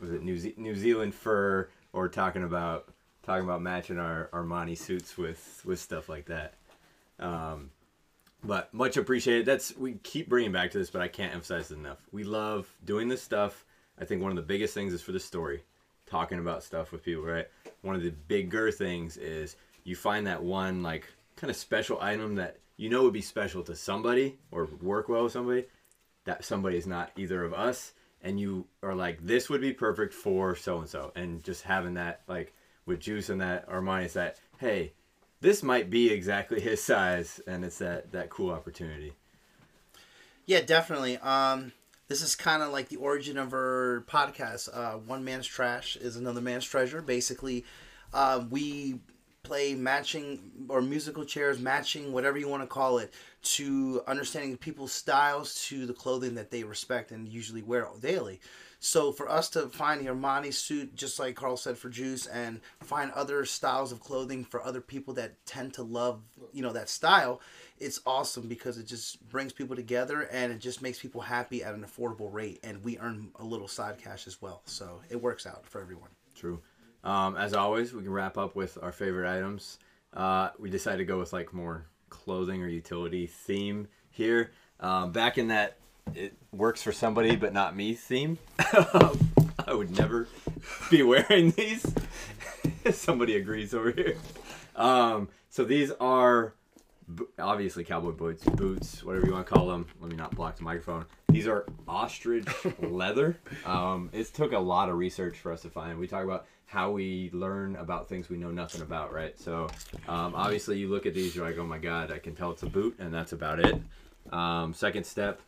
was 0.00 0.12
it 0.12 0.22
New, 0.22 0.36
Ze- 0.38 0.54
New 0.58 0.76
Zealand 0.76 1.14
fur 1.14 1.70
or 1.94 2.08
talking 2.10 2.44
about 2.44 2.92
talking 3.22 3.44
about 3.44 3.62
matching 3.62 3.98
our 3.98 4.28
Armani 4.34 4.76
suits 4.76 5.16
with 5.16 5.62
with 5.64 5.80
stuff 5.80 6.10
like 6.10 6.26
that. 6.26 6.54
Um, 7.18 7.70
but 8.44 8.72
much 8.74 8.98
appreciated. 8.98 9.46
That's 9.46 9.74
we 9.76 9.94
keep 9.94 10.28
bringing 10.28 10.52
back 10.52 10.70
to 10.72 10.78
this, 10.78 10.90
but 10.90 11.00
I 11.00 11.08
can't 11.08 11.32
emphasize 11.32 11.70
it 11.70 11.78
enough. 11.78 11.98
We 12.12 12.22
love 12.22 12.70
doing 12.84 13.08
this 13.08 13.22
stuff. 13.22 13.64
I 13.98 14.04
think 14.04 14.20
one 14.22 14.30
of 14.30 14.36
the 14.36 14.42
biggest 14.42 14.74
things 14.74 14.92
is 14.92 15.00
for 15.00 15.12
the 15.12 15.20
story, 15.20 15.64
talking 16.04 16.38
about 16.38 16.62
stuff 16.62 16.92
with 16.92 17.02
people. 17.02 17.24
Right. 17.24 17.46
One 17.80 17.96
of 17.96 18.02
the 18.02 18.10
bigger 18.10 18.70
things 18.70 19.16
is 19.16 19.56
you 19.86 19.94
find 19.94 20.26
that 20.26 20.42
one 20.42 20.82
like 20.82 21.06
kind 21.36 21.48
of 21.50 21.56
special 21.56 21.98
item 22.00 22.34
that 22.34 22.58
you 22.76 22.90
know 22.90 23.04
would 23.04 23.12
be 23.12 23.22
special 23.22 23.62
to 23.62 23.76
somebody 23.76 24.36
or 24.50 24.68
work 24.82 25.08
well 25.08 25.24
with 25.24 25.32
somebody. 25.32 25.64
That 26.24 26.44
somebody 26.44 26.76
is 26.76 26.88
not 26.88 27.12
either 27.16 27.44
of 27.44 27.54
us, 27.54 27.92
and 28.20 28.40
you 28.40 28.66
are 28.82 28.96
like, 28.96 29.24
this 29.24 29.48
would 29.48 29.60
be 29.60 29.72
perfect 29.72 30.12
for 30.12 30.56
so 30.56 30.80
and 30.80 30.88
so, 30.88 31.12
and 31.14 31.42
just 31.44 31.62
having 31.62 31.94
that 31.94 32.22
like 32.26 32.52
with 32.84 32.98
Juice 32.98 33.28
and 33.28 33.40
that 33.40 33.68
Armani, 33.70 34.06
is 34.06 34.14
that 34.14 34.38
hey, 34.58 34.92
this 35.40 35.62
might 35.62 35.88
be 35.88 36.10
exactly 36.10 36.60
his 36.70 36.82
size, 36.82 37.40
and 37.46 37.64
it's 37.64 37.78
that 37.78 38.10
that 38.10 38.28
cool 38.28 38.50
opportunity. 38.50 39.12
Yeah, 40.46 40.62
definitely. 40.62 41.18
Um, 41.18 41.72
this 42.08 42.22
is 42.22 42.34
kind 42.34 42.62
of 42.62 42.72
like 42.72 42.88
the 42.88 42.96
origin 42.96 43.38
of 43.38 43.52
our 43.52 44.04
podcast. 44.08 44.68
Uh, 44.72 44.98
One 44.98 45.24
man's 45.24 45.46
trash 45.46 45.96
is 45.96 46.16
another 46.16 46.40
man's 46.40 46.64
treasure. 46.64 47.02
Basically, 47.02 47.64
uh, 48.12 48.44
we 48.50 49.00
play 49.46 49.74
matching 49.74 50.50
or 50.68 50.82
musical 50.82 51.24
chairs, 51.24 51.58
matching 51.60 52.12
whatever 52.12 52.38
you 52.38 52.48
want 52.48 52.62
to 52.62 52.66
call 52.66 52.98
it, 52.98 53.12
to 53.42 54.02
understanding 54.06 54.56
people's 54.56 54.92
styles 54.92 55.66
to 55.66 55.86
the 55.86 55.94
clothing 55.94 56.34
that 56.34 56.50
they 56.50 56.64
respect 56.64 57.12
and 57.12 57.28
usually 57.28 57.62
wear 57.62 57.86
daily. 58.00 58.40
So 58.78 59.10
for 59.10 59.28
us 59.28 59.48
to 59.50 59.68
find 59.68 60.00
the 60.00 60.10
Armani 60.10 60.52
suit, 60.52 60.94
just 60.94 61.18
like 61.18 61.34
Carl 61.34 61.56
said 61.56 61.78
for 61.78 61.88
Juice, 61.88 62.26
and 62.26 62.60
find 62.82 63.10
other 63.12 63.44
styles 63.44 63.90
of 63.90 64.00
clothing 64.00 64.44
for 64.44 64.62
other 64.62 64.80
people 64.80 65.14
that 65.14 65.44
tend 65.46 65.74
to 65.74 65.82
love, 65.82 66.20
you 66.52 66.62
know, 66.62 66.72
that 66.72 66.88
style, 66.88 67.40
it's 67.78 68.00
awesome 68.06 68.48
because 68.48 68.78
it 68.78 68.86
just 68.86 69.26
brings 69.28 69.52
people 69.52 69.76
together 69.76 70.22
and 70.32 70.52
it 70.52 70.58
just 70.58 70.82
makes 70.82 70.98
people 70.98 71.20
happy 71.20 71.64
at 71.64 71.74
an 71.74 71.84
affordable 71.84 72.32
rate, 72.32 72.60
and 72.62 72.84
we 72.84 72.98
earn 72.98 73.30
a 73.38 73.44
little 73.44 73.68
side 73.68 73.98
cash 73.98 74.26
as 74.26 74.42
well. 74.42 74.62
So 74.66 75.00
it 75.08 75.20
works 75.22 75.46
out 75.46 75.66
for 75.66 75.80
everyone. 75.80 76.10
True. 76.34 76.60
Um, 77.06 77.36
as 77.36 77.54
always, 77.54 77.94
we 77.94 78.02
can 78.02 78.10
wrap 78.12 78.36
up 78.36 78.56
with 78.56 78.78
our 78.82 78.90
favorite 78.90 79.30
items. 79.30 79.78
Uh, 80.12 80.50
we 80.58 80.70
decided 80.70 80.98
to 80.98 81.04
go 81.04 81.20
with 81.20 81.32
like 81.32 81.54
more 81.54 81.86
clothing 82.08 82.64
or 82.64 82.68
utility 82.68 83.28
theme 83.28 83.86
here. 84.10 84.50
Um, 84.80 85.12
back 85.12 85.38
in 85.38 85.48
that 85.48 85.76
it 86.14 86.34
works 86.52 86.82
for 86.82 86.90
somebody 86.90 87.36
but 87.36 87.52
not 87.52 87.76
me 87.76 87.94
theme. 87.94 88.38
I 88.58 89.72
would 89.72 89.96
never 89.96 90.26
be 90.90 91.04
wearing 91.04 91.52
these. 91.52 91.94
somebody 92.90 93.36
agrees 93.36 93.72
over 93.72 93.92
here. 93.92 94.16
Um, 94.74 95.28
so 95.48 95.64
these 95.64 95.92
are 96.00 96.54
obviously 97.38 97.84
cowboy 97.84 98.12
boots, 98.12 98.44
boots, 98.44 99.04
whatever 99.04 99.26
you 99.26 99.32
want 99.32 99.46
to 99.46 99.54
call 99.54 99.68
them. 99.68 99.86
Let 100.00 100.10
me 100.10 100.16
not 100.16 100.34
block 100.34 100.56
the 100.56 100.64
microphone. 100.64 101.04
These 101.28 101.46
are 101.46 101.66
ostrich 101.86 102.48
leather. 102.80 103.38
Um, 103.64 104.10
it 104.12 104.32
took 104.34 104.52
a 104.52 104.58
lot 104.58 104.88
of 104.88 104.96
research 104.96 105.36
for 105.38 105.52
us 105.52 105.62
to 105.62 105.70
find. 105.70 105.98
We 105.98 106.08
talk 106.08 106.24
about 106.24 106.46
how 106.66 106.90
we 106.90 107.30
learn 107.32 107.76
about 107.76 108.08
things 108.08 108.28
we 108.28 108.36
know 108.36 108.50
nothing 108.50 108.82
about, 108.82 109.12
right? 109.12 109.38
So 109.38 109.68
um, 110.08 110.34
obviously, 110.34 110.78
you 110.78 110.88
look 110.88 111.06
at 111.06 111.14
these, 111.14 111.34
you're 111.34 111.46
like, 111.46 111.58
oh 111.58 111.66
my 111.66 111.78
god, 111.78 112.10
I 112.10 112.18
can 112.18 112.34
tell 112.34 112.50
it's 112.50 112.62
a 112.64 112.66
boot, 112.66 112.96
and 112.98 113.14
that's 113.14 113.32
about 113.32 113.60
it. 113.60 113.80
Um, 114.32 114.74
second 114.74 115.04
step, 115.06 115.40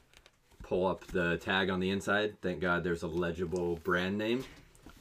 pull 0.62 0.86
up 0.86 1.04
the 1.08 1.36
tag 1.38 1.70
on 1.70 1.80
the 1.80 1.90
inside. 1.90 2.40
Thank 2.40 2.60
God 2.60 2.84
there's 2.84 3.02
a 3.02 3.08
legible 3.08 3.76
brand 3.82 4.16
name. 4.16 4.44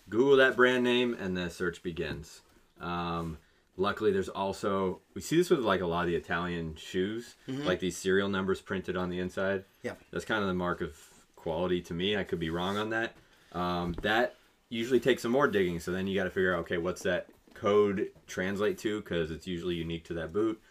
Google 0.09 0.37
that 0.37 0.55
brand 0.55 0.83
name, 0.83 1.15
and 1.19 1.37
the 1.37 1.49
search 1.49 1.83
begins. 1.83 2.41
Um, 2.81 3.37
luckily, 3.75 4.11
there's 4.11 4.29
also 4.29 5.01
we 5.13 5.21
see 5.21 5.37
this 5.37 5.49
with 5.49 5.59
like 5.59 5.81
a 5.81 5.85
lot 5.87 6.01
of 6.01 6.07
the 6.07 6.15
Italian 6.15 6.75
shoes, 6.77 7.35
like 7.47 7.79
these 7.79 7.95
serial 7.97 8.29
numbers 8.29 8.59
printed 8.61 8.97
on 8.97 9.09
the 9.09 9.19
inside. 9.19 9.65
Yeah. 9.83 9.93
that's 10.11 10.25
kind 10.25 10.41
of 10.41 10.47
the 10.47 10.53
mark 10.55 10.81
of 10.81 10.95
quality 11.35 11.81
to 11.81 11.93
me. 11.93 12.17
I 12.17 12.23
could 12.23 12.39
be 12.39 12.49
wrong 12.49 12.77
on 12.77 12.89
that. 12.89 13.13
Um, 13.53 13.95
that 14.01 14.35
usually 14.69 14.99
takes 14.99 15.21
some 15.21 15.31
more 15.31 15.47
digging. 15.47 15.79
So 15.79 15.91
then 15.91 16.07
you 16.07 16.15
got 16.15 16.25
to 16.25 16.29
figure 16.29 16.53
out 16.53 16.61
okay, 16.61 16.77
what's 16.77 17.03
that 17.03 17.27
code 17.53 18.07
translate 18.27 18.77
to? 18.79 19.01
Because 19.01 19.31
it's 19.31 19.47
usually 19.47 19.75
unique 19.75 20.05
to 20.05 20.13
that 20.15 20.33
boot. 20.33 20.61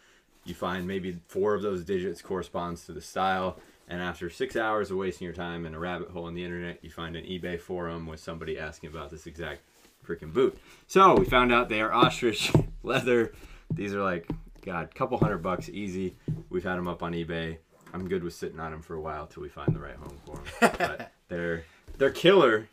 You 0.44 0.54
find 0.54 0.86
maybe 0.86 1.18
four 1.26 1.54
of 1.54 1.62
those 1.62 1.84
digits 1.84 2.22
corresponds 2.22 2.86
to 2.86 2.92
the 2.92 3.00
style. 3.00 3.58
And 3.88 4.00
after 4.00 4.30
six 4.30 4.56
hours 4.56 4.90
of 4.90 4.96
wasting 4.96 5.24
your 5.24 5.34
time 5.34 5.64
in 5.64 5.74
a 5.74 5.78
rabbit 5.78 6.10
hole 6.10 6.24
on 6.24 6.34
the 6.34 6.44
internet, 6.44 6.78
you 6.82 6.90
find 6.90 7.16
an 7.16 7.24
eBay 7.24 7.60
forum 7.60 8.06
with 8.06 8.20
somebody 8.20 8.58
asking 8.58 8.90
about 8.90 9.10
this 9.10 9.26
exact 9.26 9.60
freaking 10.06 10.32
boot. 10.32 10.58
So 10.86 11.14
we 11.14 11.24
found 11.24 11.52
out 11.52 11.68
they 11.68 11.80
are 11.80 11.92
ostrich 11.92 12.52
leather. 12.82 13.32
These 13.72 13.94
are 13.94 14.02
like, 14.02 14.28
God, 14.64 14.92
couple 14.94 15.18
hundred 15.18 15.38
bucks 15.38 15.68
easy. 15.68 16.16
We've 16.50 16.64
had 16.64 16.76
them 16.76 16.88
up 16.88 17.02
on 17.02 17.12
eBay. 17.12 17.58
I'm 17.92 18.08
good 18.08 18.24
with 18.24 18.34
sitting 18.34 18.60
on 18.60 18.72
them 18.72 18.82
for 18.82 18.94
a 18.94 19.00
while 19.00 19.26
till 19.26 19.42
we 19.42 19.48
find 19.48 19.74
the 19.74 19.80
right 19.80 19.96
home 19.96 20.18
for 20.24 20.36
them. 20.36 20.72
But 20.78 21.12
they're 21.28 21.64
they're 21.98 22.10
killer. 22.10 22.68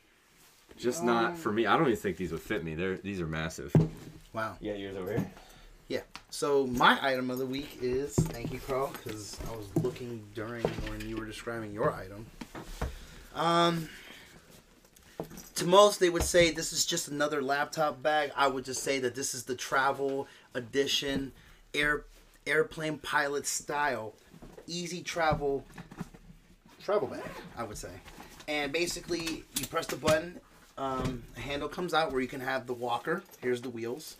Just 0.77 1.03
not 1.03 1.37
for 1.37 1.51
me. 1.51 1.65
I 1.65 1.77
don't 1.77 1.87
even 1.87 1.97
think 1.97 2.17
these 2.17 2.31
would 2.31 2.41
fit 2.41 2.63
me. 2.63 2.75
They're 2.75 2.97
these 2.97 3.21
are 3.21 3.27
massive. 3.27 3.73
Wow. 4.33 4.57
Yeah, 4.59 4.73
yours 4.73 4.97
over 4.97 5.11
here. 5.11 5.31
Yeah. 5.87 6.01
So 6.29 6.65
my 6.67 6.97
item 7.01 7.29
of 7.29 7.37
the 7.37 7.45
week 7.45 7.77
is 7.81 8.15
thank 8.15 8.51
you, 8.51 8.59
Carl, 8.59 8.91
because 8.91 9.37
I 9.47 9.55
was 9.55 9.67
looking 9.83 10.23
during 10.33 10.63
when 10.89 11.07
you 11.07 11.15
were 11.15 11.25
describing 11.25 11.71
your 11.71 11.93
item. 11.93 12.25
Um, 13.35 13.89
to 15.55 15.65
most 15.65 15.99
they 15.99 16.09
would 16.09 16.23
say 16.23 16.51
this 16.51 16.73
is 16.73 16.85
just 16.85 17.07
another 17.07 17.41
laptop 17.41 18.01
bag. 18.01 18.31
I 18.35 18.47
would 18.47 18.65
just 18.65 18.83
say 18.83 18.99
that 18.99 19.15
this 19.15 19.33
is 19.33 19.43
the 19.43 19.55
travel 19.55 20.27
edition, 20.53 21.31
air 21.73 22.05
airplane 22.45 22.97
pilot 22.97 23.45
style, 23.45 24.13
easy 24.67 25.01
travel 25.01 25.65
travel 26.83 27.07
bag. 27.07 27.21
I 27.55 27.63
would 27.63 27.77
say, 27.77 27.91
and 28.47 28.71
basically 28.71 29.43
you 29.59 29.67
press 29.67 29.87
the 29.87 29.95
button, 29.95 30.39
um, 30.77 31.23
a 31.37 31.39
handle 31.39 31.69
comes 31.69 31.93
out 31.93 32.11
where 32.11 32.21
you 32.21 32.27
can 32.27 32.41
have 32.41 32.67
the 32.67 32.73
walker. 32.73 33.23
Here's 33.41 33.61
the 33.61 33.69
wheels 33.69 34.17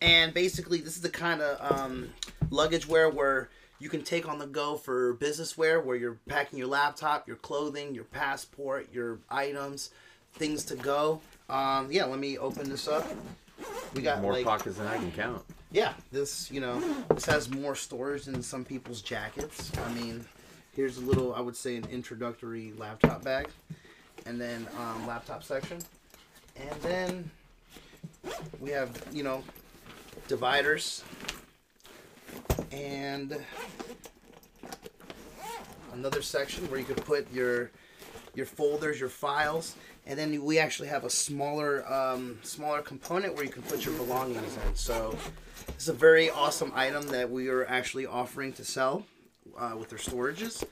and 0.00 0.32
basically 0.32 0.80
this 0.80 0.96
is 0.96 1.02
the 1.02 1.08
kind 1.10 1.40
of 1.40 1.72
um, 1.78 2.08
luggage 2.50 2.86
wear 2.88 3.08
where 3.08 3.48
you 3.78 3.88
can 3.88 4.02
take 4.02 4.28
on 4.28 4.38
the 4.38 4.46
go 4.46 4.76
for 4.76 5.14
business 5.14 5.56
wear 5.56 5.80
where 5.80 5.96
you're 5.96 6.18
packing 6.28 6.58
your 6.58 6.68
laptop 6.68 7.26
your 7.26 7.36
clothing 7.36 7.94
your 7.94 8.04
passport 8.04 8.88
your 8.92 9.18
items 9.30 9.90
things 10.34 10.64
to 10.64 10.76
go 10.76 11.20
um, 11.48 11.90
yeah 11.90 12.04
let 12.04 12.18
me 12.18 12.38
open 12.38 12.68
this 12.68 12.88
up 12.88 13.06
we 13.94 14.02
got 14.02 14.22
More 14.22 14.32
like 14.32 14.44
pockets 14.44 14.78
than 14.78 14.86
I 14.86 14.96
can 14.96 15.12
count. 15.12 15.42
yeah 15.70 15.92
this 16.12 16.50
you 16.50 16.60
know 16.60 16.80
this 17.14 17.26
has 17.26 17.50
more 17.50 17.74
storage 17.74 18.24
than 18.24 18.42
some 18.42 18.64
people's 18.64 19.02
jackets 19.02 19.70
i 19.86 19.92
mean 19.92 20.24
here's 20.74 20.96
a 20.96 21.00
little 21.00 21.34
i 21.34 21.40
would 21.40 21.56
say 21.56 21.76
an 21.76 21.84
introductory 21.90 22.72
laptop 22.78 23.22
bag 23.22 23.48
and 24.26 24.40
then 24.40 24.66
um, 24.78 25.06
laptop 25.06 25.42
section. 25.42 25.78
And 26.56 26.82
then 26.82 27.30
we 28.60 28.70
have 28.70 28.90
you 29.12 29.22
know 29.22 29.42
dividers. 30.28 31.04
And 32.72 33.36
another 35.92 36.22
section 36.22 36.70
where 36.70 36.78
you 36.78 36.86
could 36.86 37.04
put 37.04 37.30
your 37.32 37.70
your 38.34 38.46
folders 38.46 39.00
your 39.00 39.08
files. 39.08 39.76
And 40.06 40.18
then 40.18 40.42
we 40.42 40.58
actually 40.58 40.88
have 40.88 41.04
a 41.04 41.10
smaller 41.10 41.90
um, 41.92 42.38
smaller 42.42 42.80
component 42.82 43.34
where 43.34 43.44
you 43.44 43.50
can 43.50 43.62
put 43.62 43.84
your 43.84 43.94
belongings 43.94 44.56
in. 44.66 44.74
So 44.74 45.16
it's 45.68 45.88
a 45.88 45.92
very 45.92 46.30
awesome 46.30 46.72
item 46.74 47.06
that 47.08 47.30
we 47.30 47.48
are 47.48 47.66
actually 47.66 48.06
offering 48.06 48.52
to 48.54 48.64
sell 48.64 49.04
uh, 49.58 49.74
with 49.78 49.90
their 49.90 49.98
storages. 49.98 50.64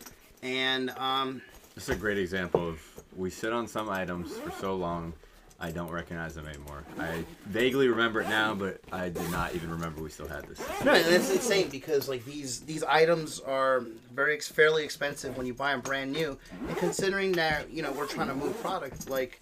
And 0.42 0.90
um, 0.90 1.42
is 1.76 1.88
a 1.88 1.96
great 1.96 2.18
example 2.18 2.68
of 2.68 2.80
we 3.18 3.30
sit 3.30 3.52
on 3.52 3.66
some 3.66 3.90
items 3.90 4.36
for 4.38 4.50
so 4.52 4.76
long, 4.76 5.12
I 5.60 5.72
don't 5.72 5.90
recognize 5.90 6.36
them 6.36 6.46
anymore. 6.46 6.84
I 7.00 7.24
vaguely 7.46 7.88
remember 7.88 8.20
it 8.20 8.28
now, 8.28 8.54
but 8.54 8.80
I 8.92 9.08
did 9.08 9.28
not 9.32 9.56
even 9.56 9.70
remember 9.70 10.00
we 10.00 10.08
still 10.08 10.28
had 10.28 10.46
this. 10.46 10.60
No, 10.84 10.94
it's 10.94 11.30
insane 11.30 11.68
because 11.68 12.08
like 12.08 12.24
these 12.24 12.60
these 12.60 12.84
items 12.84 13.40
are 13.40 13.80
very 14.14 14.34
ex- 14.34 14.48
fairly 14.48 14.84
expensive 14.84 15.36
when 15.36 15.46
you 15.46 15.54
buy 15.54 15.72
them 15.72 15.80
brand 15.80 16.12
new, 16.12 16.38
and 16.68 16.76
considering 16.76 17.32
that 17.32 17.70
you 17.70 17.82
know 17.82 17.90
we're 17.90 18.06
trying 18.06 18.28
to 18.28 18.34
move 18.36 18.58
product, 18.62 19.10
like 19.10 19.40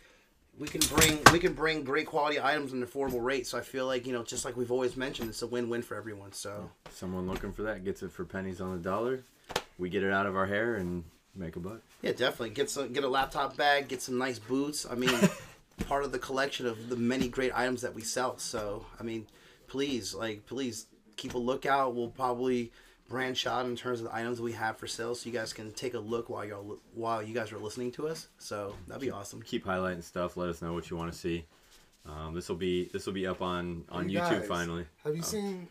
we 0.59 0.67
can 0.67 0.81
bring 0.97 1.19
we 1.33 1.39
can 1.39 1.53
bring 1.53 1.85
great 1.85 2.07
quality 2.07 2.41
items 2.41 2.73
at 2.73 2.79
an 2.79 2.87
affordable 2.87 3.23
rate. 3.23 3.47
So 3.47 3.59
I 3.59 3.61
feel 3.61 3.85
like 3.85 4.07
you 4.07 4.15
know 4.15 4.23
just 4.23 4.47
like 4.47 4.57
we've 4.57 4.73
always 4.73 4.97
mentioned, 4.97 5.29
it's 5.29 5.43
a 5.43 5.47
win 5.47 5.69
win 5.69 5.83
for 5.83 5.97
everyone. 5.97 6.33
So 6.33 6.71
Someone 6.91 7.27
looking 7.27 7.53
for 7.53 7.65
that 7.65 7.85
gets 7.85 8.03
it 8.03 8.11
for 8.11 8.25
pennies 8.25 8.63
on 8.63 8.73
the 8.73 8.83
dollar. 8.83 9.23
We 9.77 9.91
get 9.91 10.03
it 10.03 10.15
out 10.15 10.25
of 10.25 10.35
our 10.35 10.47
hair 10.47 10.77
and 10.77 11.05
make 11.37 11.57
a 11.57 11.61
buck. 11.61 11.81
yeah, 12.03 12.13
definitely 12.13 12.51
get 12.51 12.71
some 12.71 12.93
get 12.93 13.05
a 13.05 13.09
laptop 13.09 13.57
bag, 13.57 13.89
get 13.89 14.03
some 14.03 14.19
nice 14.19 14.39
boots. 14.39 14.87
I 14.91 14.95
mean, 14.95 15.11
part 15.89 16.05
of 16.05 16.13
the 16.13 16.19
collection 16.19 16.67
of 16.67 16.89
the 16.89 16.97
many 16.97 17.29
great 17.29 17.53
items 17.55 17.83
that 17.83 17.95
we 17.95 18.03
sell. 18.03 18.39
So 18.39 18.87
I 18.99 19.03
mean, 19.03 19.27
please 19.69 20.15
like 20.15 20.47
please 20.47 20.87
keep 21.17 21.35
a 21.35 21.39
lookout. 21.39 21.95
We'll 21.95 22.09
probably 22.09 22.73
branch 23.09 23.47
out 23.47 23.67
in 23.67 23.77
terms 23.77 24.01
of 24.01 24.07
the 24.07 24.15
items 24.15 24.41
we 24.41 24.53
have 24.53 24.77
for 24.77 24.87
sale, 24.89 25.15
so 25.15 25.29
you 25.29 25.33
guys 25.33 25.53
can 25.53 25.71
take 25.73 25.95
a 25.95 25.99
look 25.99 26.29
while 26.29 26.45
y'all 26.45 26.79
while 26.95 27.23
you 27.23 27.35
guys 27.35 27.53
are 27.53 27.59
listening 27.59 27.93
to 27.93 28.09
us. 28.09 28.29
So 28.39 28.75
that'd 28.87 29.01
be 29.01 29.11
awesome. 29.11 29.43
Keep 29.43 29.65
highlighting 29.65 30.03
stuff. 30.03 30.37
Let 30.37 30.49
us 30.49 30.63
know 30.63 30.73
what 30.73 30.91
you 30.91 30.97
want 30.97 31.13
to 31.13 31.19
see. 31.19 31.45
Um, 32.07 32.35
this 32.35 32.49
will 32.49 32.57
be 32.57 32.85
this 32.93 33.07
will 33.07 33.13
be 33.13 33.27
up 33.27 33.43
on 33.43 33.85
on 33.91 34.09
You 34.09 34.21
YouTube 34.21 34.41
guys, 34.41 34.49
finally. 34.49 34.87
Have 35.05 35.17
you 35.17 35.23
seen? 35.23 35.69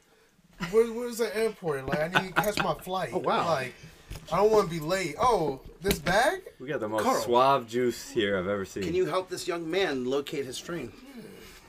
Where, 0.71 0.91
where's 0.93 1.17
the 1.17 1.36
airport? 1.38 1.86
Like, 1.86 1.99
I 1.99 2.21
need 2.21 2.34
to 2.34 2.41
catch 2.41 2.63
my 2.63 2.73
flight. 2.82 3.10
Oh, 3.12 3.17
wow. 3.17 3.45
Like, 3.45 3.73
I 4.32 4.38
don't 4.38 4.51
want 4.51 4.69
to 4.69 4.73
be 4.73 4.80
late. 4.80 5.15
Oh, 5.19 5.60
this 5.82 5.99
bag? 5.99 6.41
We 6.60 6.67
got 6.67 6.80
the 6.80 6.88
most 6.89 7.04
Carl. 7.04 7.21
suave 7.21 7.67
juice 7.67 8.10
here 8.10 8.38
I've 8.38 8.47
ever 8.47 8.65
seen. 8.65 8.84
Can 8.84 8.95
you 8.95 9.06
help 9.06 9.30
this 9.30 9.47
young 9.47 9.69
man 9.69 10.06
locate 10.06 10.45
his 10.45 10.60
train? 10.60 10.91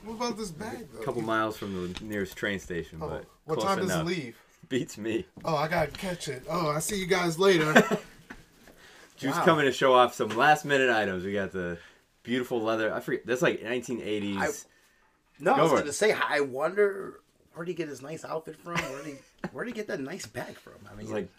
What 0.03 0.15
about 0.15 0.37
this 0.37 0.51
bag 0.51 0.87
though? 0.93 1.01
A 1.01 1.03
couple 1.05 1.21
miles 1.21 1.57
from 1.57 1.93
the 1.93 2.03
nearest 2.03 2.35
train 2.37 2.59
station, 2.59 2.99
Oh, 3.01 3.09
but 3.09 3.25
what 3.45 3.59
close 3.59 3.67
time 3.67 3.77
does 3.79 3.87
enough. 3.91 4.01
it 4.01 4.05
leave? 4.07 4.37
Beats 4.69 4.97
me. 4.97 5.25
Oh, 5.45 5.55
I 5.55 5.67
gotta 5.67 5.91
catch 5.91 6.27
it. 6.27 6.43
Oh, 6.49 6.69
I 6.69 6.79
see 6.79 6.97
you 6.99 7.07
guys 7.07 7.37
later. 7.37 7.73
Juice 9.17 9.35
Wow. 9.35 9.45
coming 9.45 9.65
to 9.65 9.71
show 9.71 9.93
off 9.93 10.13
some 10.13 10.29
last 10.29 10.63
minute 10.65 10.89
items. 10.89 11.23
We 11.23 11.33
got 11.33 11.51
the 11.51 11.77
beautiful 12.23 12.61
leather. 12.61 12.93
I 12.93 12.99
forget. 12.99 13.25
That's 13.25 13.41
like 13.41 13.61
1980s. 13.61 14.37
I- 14.39 14.49
No, 15.39 15.53
I 15.53 15.61
was 15.61 15.71
gonna 15.71 15.93
say. 15.93 16.13
I 16.13 16.39
wonder 16.41 17.19
where'd 17.53 17.67
he 17.67 17.73
get 17.73 17.87
his 17.89 18.01
nice 18.01 18.23
outfit 18.25 18.55
from? 18.57 18.75
Where'd 18.75 19.05
he 19.05 19.15
where'd 19.51 19.67
he 19.67 19.73
get 19.73 19.87
that 19.87 19.99
nice 19.99 20.25
bag 20.25 20.55
from? 20.55 20.73
I 20.89 20.91
mean, 20.95 21.01
It's 21.05 21.11
like 21.11 21.29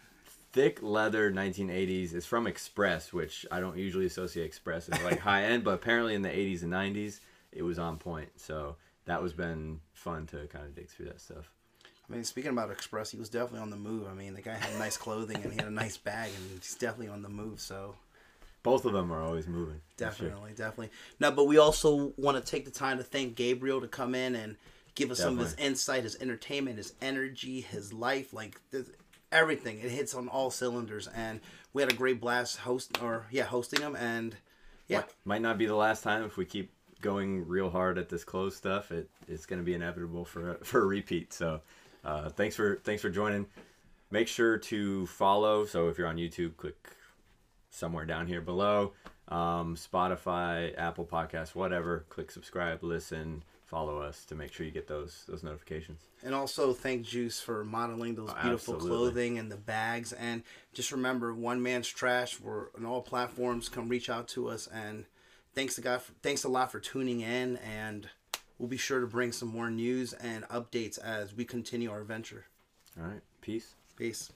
thick 0.58 0.82
leather 0.82 1.30
1980s. 1.30 2.14
It's 2.14 2.26
from 2.26 2.48
Express, 2.48 3.12
which 3.12 3.46
I 3.52 3.60
don't 3.60 3.76
usually 3.76 4.06
associate 4.06 4.44
Express 4.44 4.88
as 4.88 5.00
like 5.04 5.18
high 5.30 5.44
end, 5.44 5.62
but 5.62 5.70
apparently 5.74 6.14
in 6.16 6.22
the 6.22 6.28
80s 6.28 6.64
and 6.64 6.72
90s 6.72 7.20
it 7.52 7.62
was 7.62 7.78
on 7.78 7.96
point. 7.96 8.28
So 8.36 8.74
that 9.04 9.22
was 9.22 9.32
been 9.32 9.80
fun 9.92 10.26
to 10.26 10.48
kind 10.48 10.64
of 10.64 10.74
dig 10.74 10.88
through 10.88 11.06
that 11.06 11.20
stuff. 11.20 11.52
I 11.84 12.12
mean, 12.12 12.24
speaking 12.24 12.50
about 12.50 12.72
Express, 12.72 13.10
he 13.10 13.18
was 13.18 13.28
definitely 13.28 13.60
on 13.60 13.70
the 13.70 13.76
move. 13.76 14.08
I 14.10 14.14
mean, 14.14 14.34
the 14.34 14.42
guy 14.42 14.54
had 14.54 14.76
nice 14.80 14.96
clothing 14.96 15.36
and 15.36 15.52
he 15.52 15.58
had 15.58 15.68
a 15.68 15.70
nice 15.70 15.96
bag, 15.96 16.30
and 16.34 16.50
he's 16.50 16.74
definitely 16.74 17.08
on 17.08 17.22
the 17.22 17.28
move. 17.28 17.60
So 17.60 17.94
Both 18.64 18.84
of 18.84 18.92
them 18.92 19.12
are 19.12 19.22
always 19.22 19.46
moving. 19.46 19.80
for 19.96 20.04
sure. 20.04 20.08
definitely, 20.10 20.50
definitely. 20.56 20.90
No, 21.20 21.30
but 21.30 21.44
we 21.44 21.58
also 21.58 22.12
want 22.16 22.36
to 22.36 22.50
take 22.50 22.64
the 22.64 22.70
time 22.72 22.98
to 22.98 23.04
thank 23.04 23.36
Gabriel 23.36 23.80
to 23.80 23.88
come 23.88 24.16
in 24.16 24.34
and 24.34 24.56
give 24.96 25.12
us 25.12 25.20
some 25.20 25.38
of 25.38 25.44
his 25.44 25.54
insight, 25.54 26.02
his 26.02 26.16
entertainment, 26.20 26.78
his 26.78 26.94
energy, 27.00 27.60
his 27.60 27.92
life, 27.92 28.32
like 28.32 28.60
everything. 29.32 29.78
It 29.78 29.90
hits 29.90 30.14
on 30.14 30.28
all 30.28 30.50
cylinders, 30.50 31.08
and 31.08 31.40
we 31.72 31.82
had 31.82 31.92
a 31.92 31.94
great 31.96 32.20
blast 32.20 32.58
host 32.58 32.98
or 33.02 33.26
yeah, 33.30 33.44
hosting 33.44 33.80
them. 33.80 33.96
and 33.96 34.36
yeah. 34.88 35.02
Might- 35.24 35.42
not 35.42 35.58
be 35.58 35.66
the 35.66 35.74
last 35.74 36.02
time 36.02 36.24
if 36.24 36.36
we 36.36 36.44
keep 36.44 36.72
going 37.00 37.46
real 37.46 37.70
hard 37.70 37.98
at 37.98 38.08
this 38.08 38.24
close 38.24 38.56
stuff. 38.56 38.90
It 38.90 39.08
it's 39.28 39.46
going 39.46 39.60
to 39.60 39.64
be 39.64 39.74
inevitable 39.74 40.24
for 40.24 40.54
for 40.62 40.82
a 40.82 40.86
repeat. 40.86 41.32
So 41.32 41.60
uh, 42.04 42.30
thanks 42.30 42.56
for 42.56 42.76
thanks 42.84 43.02
for 43.02 43.10
joining. 43.10 43.46
Make 44.10 44.28
sure 44.28 44.56
to 44.58 45.06
follow. 45.06 45.66
So 45.66 45.88
if 45.88 45.98
you're 45.98 46.06
on 46.06 46.16
YouTube, 46.16 46.56
click 46.56 46.76
somewhere 47.70 48.06
down 48.06 48.26
here 48.26 48.40
below. 48.40 48.92
Um, 49.28 49.76
Spotify, 49.76 50.72
Apple 50.78 51.04
Podcasts, 51.04 51.54
whatever. 51.54 52.06
Click 52.08 52.30
subscribe, 52.30 52.82
listen, 52.82 53.42
follow 53.68 54.00
us 54.00 54.24
to 54.24 54.34
make 54.34 54.52
sure 54.52 54.64
you 54.66 54.72
get 54.72 54.88
those 54.88 55.24
those 55.28 55.42
notifications. 55.42 56.00
And 56.24 56.34
also 56.34 56.72
thank 56.72 57.02
Juice 57.04 57.40
for 57.40 57.64
modeling 57.64 58.14
those 58.14 58.30
Oh, 58.30 58.42
beautiful 58.42 58.74
absolutely. 58.74 58.88
clothing 58.88 59.38
and 59.38 59.52
the 59.52 59.56
bags. 59.56 60.12
And 60.12 60.42
just 60.72 60.90
remember, 60.90 61.32
one 61.34 61.62
man's 61.62 61.86
trash. 61.88 62.40
We're 62.40 62.66
on 62.76 62.84
all 62.86 63.02
platforms. 63.02 63.68
Come 63.68 63.88
reach 63.88 64.08
out 64.10 64.26
to 64.28 64.48
us. 64.48 64.66
And 64.72 65.04
thanks 65.54 65.74
to 65.76 65.80
God. 65.82 66.02
For, 66.02 66.12
thanks 66.22 66.44
a 66.44 66.48
lot 66.48 66.72
for 66.72 66.80
tuning 66.80 67.20
in. 67.20 67.58
And 67.58 68.08
we'll 68.58 68.68
be 68.68 68.78
sure 68.78 69.00
to 69.00 69.06
bring 69.06 69.32
some 69.32 69.48
more 69.48 69.70
news 69.70 70.14
and 70.14 70.44
updates 70.48 70.98
as 70.98 71.34
we 71.34 71.44
continue 71.44 71.90
our 71.90 72.02
venture. 72.02 72.46
All 72.98 73.06
right, 73.06 73.22
peace. 73.42 73.74
Peace. 73.96 74.32